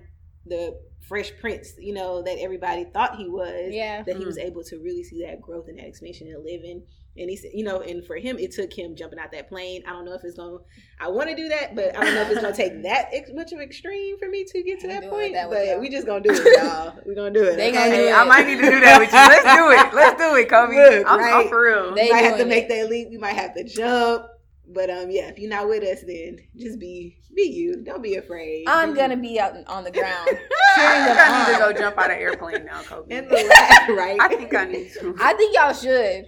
[0.45, 3.73] the fresh prince, you know, that everybody thought he was.
[3.73, 6.83] yeah That he was able to really see that growth and that expansion and living.
[7.19, 9.83] And he said, you know, and for him, it took him jumping out that plane.
[9.87, 10.63] I don't know if it's going to,
[10.99, 13.09] I want to do that, but I don't know if it's going to take that
[13.11, 15.33] ex- much of extreme for me to get to that point.
[15.33, 15.79] that with but y'all.
[15.79, 16.93] we just going to do it, y'all.
[17.05, 17.55] we going to do it.
[17.57, 17.77] They okay?
[17.89, 18.13] gonna do it.
[18.13, 19.17] I might need to do that with you.
[19.17, 19.93] Let's do it.
[19.95, 20.75] Let's do it, Kobe.
[20.97, 21.49] Look, I'm, I'm right?
[21.49, 21.95] for real.
[21.95, 22.69] They we might have to doing make it.
[22.69, 23.09] that leap.
[23.09, 24.27] We might have to jump.
[24.69, 27.83] But um, yeah, if you're not with us, then just be be you.
[27.83, 28.65] Don't be afraid.
[28.67, 29.21] i'm Be gonna you.
[29.21, 32.65] be out on the ground I think I need to go jump out of airplane
[32.65, 33.15] now, Kobe.
[33.15, 34.17] in the lab, right?
[34.19, 35.15] I think I need to.
[35.21, 36.25] i think y'all should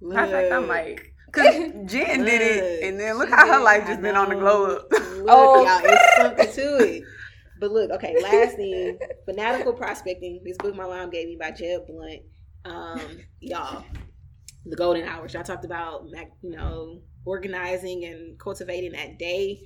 [0.00, 0.68] Matter of fact, I Look.
[0.68, 1.00] might.
[1.32, 1.44] Cause
[1.84, 3.64] Jen did it, and then look She how her did.
[3.64, 4.40] life I just been on the know.
[4.40, 4.90] glow up.
[4.90, 5.64] Look, Oh.
[5.64, 7.02] y'all, it's something to it.
[7.60, 10.40] But look, okay, last thing, fanatical prospecting.
[10.44, 12.20] This book my mom gave me by Jeb Blount.
[12.64, 13.00] Um,
[13.40, 13.84] y'all,
[14.64, 15.34] the golden hours.
[15.34, 16.04] Y'all talked about,
[16.40, 19.60] you know, organizing and cultivating that day.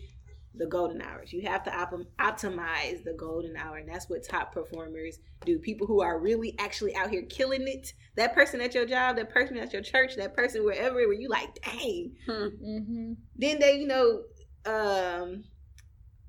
[0.55, 1.33] The golden hours.
[1.33, 5.59] You have to op- optimize the golden hour, and that's what top performers do.
[5.59, 7.93] People who are really actually out here killing it.
[8.17, 11.29] That person at your job, that person at your church, that person wherever, where you
[11.31, 13.13] like, dang, mm-hmm.
[13.37, 14.23] then they, you know,
[14.67, 15.45] um,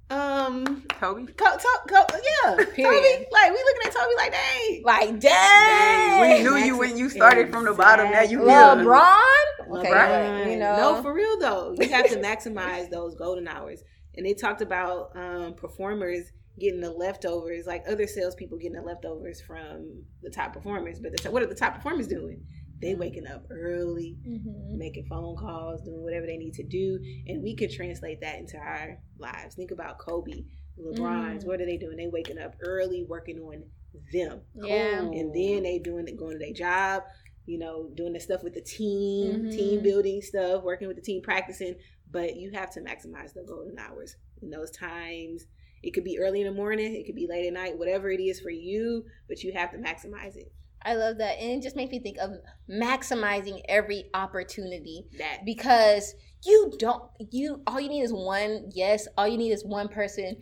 [0.09, 2.05] um, Toby, Co- to- co-
[2.45, 2.75] yeah, Period.
[2.75, 3.25] Toby.
[3.31, 7.09] Like we looking at Toby like, dang, like Dang, dang, we knew you when you
[7.09, 8.11] started from the bottom.
[8.11, 8.47] Now you here.
[8.47, 9.77] LeBron.
[9.79, 10.51] Okay, LeBron.
[10.51, 13.83] you know, no, for real though, you have to maximize those golden hours.
[14.15, 19.41] And they talked about um, performers getting the leftovers, like other salespeople getting the leftovers
[19.41, 20.99] from the top performers.
[20.99, 22.45] But the, what are the top performers doing?
[22.79, 24.77] They waking up early, Mhm.
[24.77, 28.57] making phone calls, doing whatever they need to do, and we could translate that into
[28.57, 29.55] our lives.
[29.55, 30.43] Think about Kobe,
[30.77, 31.43] LeBron's.
[31.43, 31.47] Mm.
[31.47, 31.95] What are they doing?
[31.95, 33.63] They waking up early, working on
[34.11, 37.03] them, yeah, and then they doing it, going to their job.
[37.45, 39.55] You know, doing the stuff with the team, Mhm.
[39.55, 41.75] team building stuff, working with the team, practicing.
[42.13, 45.45] But you have to maximize the golden hours in those times.
[45.81, 48.21] It could be early in the morning, it could be late at night, whatever it
[48.21, 49.03] is for you.
[49.27, 50.53] But you have to maximize it.
[50.85, 52.31] I love that, and it just makes me think of
[52.69, 56.13] maximizing every opportunity That because
[56.45, 60.35] you don't you all you need is one yes all you need is one person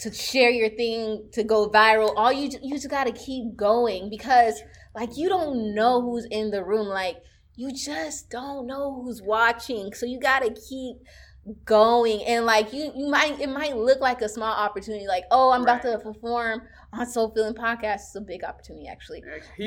[0.00, 4.08] to share your thing to go viral all you you just got to keep going
[4.08, 4.62] because
[4.94, 7.16] like you don't know who's in the room like
[7.60, 10.96] you just don't know who's watching so you got to keep
[11.64, 15.50] going and like you you might it might look like a small opportunity like oh
[15.50, 16.60] i'm about to perform
[16.92, 19.22] on soul filling podcast it's a big opportunity actually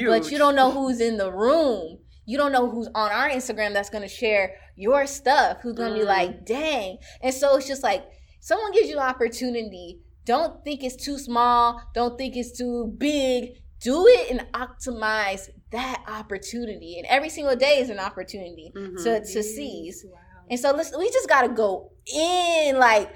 [0.10, 1.98] but you don't know who's in the room.
[2.28, 5.94] You don't know who's on our Instagram that's going to share your stuff, who's going
[5.94, 6.16] to be Mm.
[6.18, 7.00] like, dang.
[7.22, 8.06] And so it's just like,
[8.40, 10.00] someone gives you an opportunity.
[10.26, 11.82] Don't think it's too small.
[11.96, 13.64] Don't think it's too big.
[13.82, 16.98] Do it and optimize that opportunity.
[16.98, 19.04] And every single day is an opportunity Mhm.
[19.04, 20.06] to, to seize.
[20.08, 20.18] Wow.
[20.50, 23.10] And so let's, we just got to go in, like,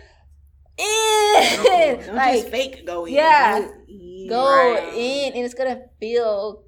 [0.78, 1.98] in.
[2.06, 3.14] Don't like, fake go in.
[3.14, 3.60] yeah.
[3.60, 4.28] Go in.
[4.30, 4.94] go Right.
[4.94, 6.64] in and it's gonna feel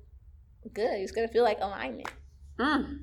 [0.74, 1.00] good.
[1.02, 2.10] It's gonna feel like alignment.
[2.60, 3.00] Mm.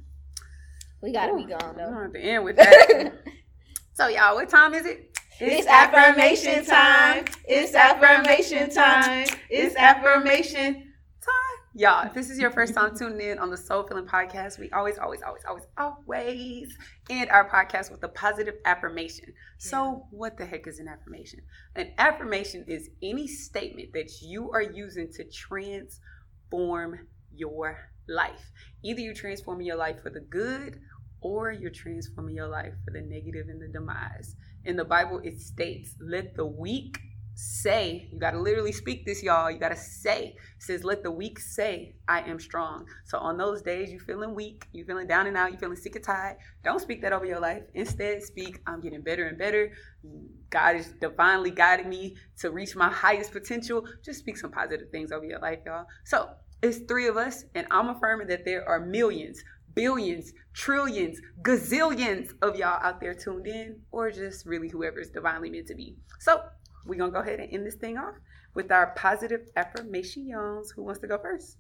[1.03, 1.85] We gotta be Ooh, gone I'm though.
[1.91, 3.13] gonna have to end with that.
[3.95, 5.11] so, y'all, what time is it?
[5.41, 7.25] It's affirmation time.
[7.47, 9.27] It's affirmation time.
[9.51, 10.83] It's affirmation time.
[11.77, 14.71] Y'all, if this is your first time tuning in on the Soul Filling Podcast, we
[14.71, 16.79] always, always, always, always, always
[17.11, 19.35] end our podcast with a positive affirmation.
[19.59, 21.41] So, what the heck is an affirmation?
[21.75, 28.53] An affirmation is any statement that you are using to transform your life.
[28.85, 30.79] Either you're transforming your life for the good
[31.23, 34.37] or you're transforming your life for the negative and the demise.
[34.65, 37.01] In the Bible, it states, let the weak
[37.35, 39.51] say, you got to literally speak this, y'all.
[39.51, 42.87] You got to say, it says, let the weak say, I am strong.
[43.05, 45.97] So on those days you feeling weak, you feeling down and out, you feeling sick
[45.97, 47.63] and tired, don't speak that over your life.
[47.75, 49.73] Instead, speak, I'm getting better and better.
[50.51, 53.85] God is divinely guiding me to reach my highest potential.
[54.05, 55.87] Just speak some positive things over your life, y'all.
[56.05, 56.31] So
[56.63, 59.43] it's three of us, and I'm affirming that there are millions,
[59.75, 65.51] billions, trillions, gazillions of y'all out there tuned in, or just really whoever is divinely
[65.51, 65.97] meant to be.
[66.21, 66.41] So
[66.87, 68.15] we're gonna go ahead and end this thing off
[68.55, 70.71] with our positive affirmations.
[70.71, 71.57] Who wants to go first?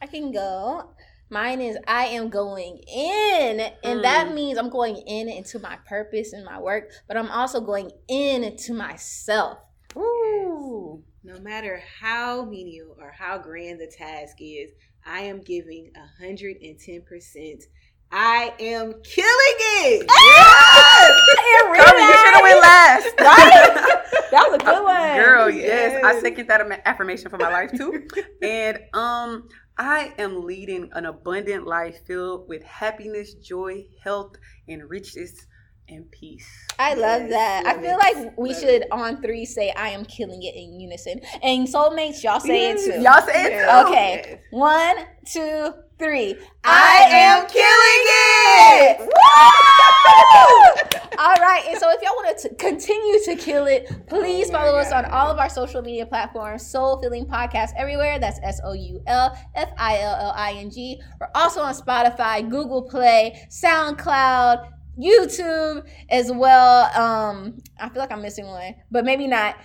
[0.00, 0.90] I can go.
[1.30, 4.02] Mine is I am going in, and mm.
[4.02, 7.90] that means I'm going in into my purpose and my work, but I'm also going
[8.08, 9.58] in into myself.
[9.94, 11.02] Ooh.
[11.22, 14.70] No matter how menial or how grand the task is,
[15.04, 17.62] I am giving 110%
[18.10, 20.06] I am killing it.
[20.08, 21.20] Yes!
[21.30, 23.08] it you should have went last.
[23.20, 24.04] Right?
[24.30, 25.16] that was a good one.
[25.16, 25.92] Girl, yes.
[25.92, 26.04] yes.
[26.04, 28.06] I second that affirmation for my life too.
[28.42, 29.48] and um
[29.78, 34.34] I am leading an abundant life filled with happiness, joy, health,
[34.66, 35.46] and richness
[35.88, 36.46] and peace.
[36.78, 37.66] I yes, love that.
[37.66, 38.88] I feel like we love should it.
[38.90, 41.20] on three say I am killing it in unison.
[41.42, 42.86] And soulmates, y'all say yes.
[42.86, 43.02] it too.
[43.02, 43.88] Y'all say it too.
[43.88, 44.40] Okay.
[44.50, 44.96] One,
[45.32, 46.36] two, three.
[46.64, 46.66] I,
[47.04, 48.04] I am killing
[48.70, 49.00] it.
[49.00, 49.08] Woo!
[51.18, 51.64] all right.
[51.68, 55.04] And so if y'all want to continue to kill it, please oh follow us on
[55.06, 58.18] all of our social media platforms, Soul Filling Podcast everywhere.
[58.18, 61.00] That's S O U L F I L L I N G.
[61.20, 66.84] We're also on Spotify, Google Play, SoundCloud, YouTube as well.
[67.00, 69.56] Um, I feel like I'm missing one, but maybe not.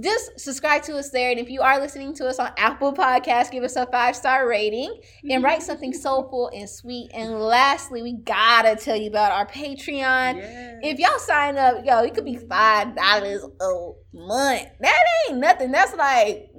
[0.00, 1.30] Just subscribe to us there.
[1.30, 4.48] And if you are listening to us on Apple Podcasts, give us a five star
[4.48, 5.44] rating and mm-hmm.
[5.44, 7.10] write something soulful and sweet.
[7.12, 10.36] And lastly, we gotta tell you about our Patreon.
[10.36, 10.78] Yes.
[10.82, 14.68] If y'all sign up, yo, it could be five dollars a month.
[14.80, 15.72] That ain't nothing.
[15.72, 16.50] That's like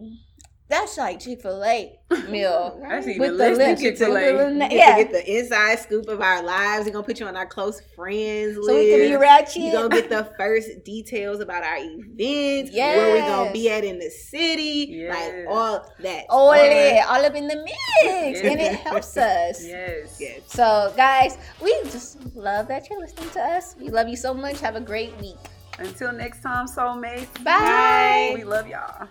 [0.69, 1.99] that's like Chick Fil A
[2.29, 2.79] meal.
[2.87, 4.53] That's even less than Chick Fil A.
[4.71, 6.85] Yeah, get the inside scoop of our lives.
[6.85, 8.69] We're gonna put you on our close friends list.
[8.69, 9.61] So we can be ratchet.
[9.61, 12.71] You're gonna get the first details about our events.
[12.73, 12.97] Yes.
[12.97, 14.87] Where we gonna be at in the city.
[14.89, 15.13] Yes.
[15.13, 16.25] Like all that.
[16.29, 17.07] All that.
[17.07, 18.41] All up in the mix, yes.
[18.41, 19.65] and it helps us.
[19.65, 20.17] Yes.
[20.19, 20.41] Yes.
[20.47, 23.75] So guys, we just love that you're listening to us.
[23.79, 24.59] We love you so much.
[24.61, 25.37] Have a great week.
[25.77, 27.43] Until next time, soulmates.
[27.43, 28.31] Bye.
[28.35, 29.07] We love y'all.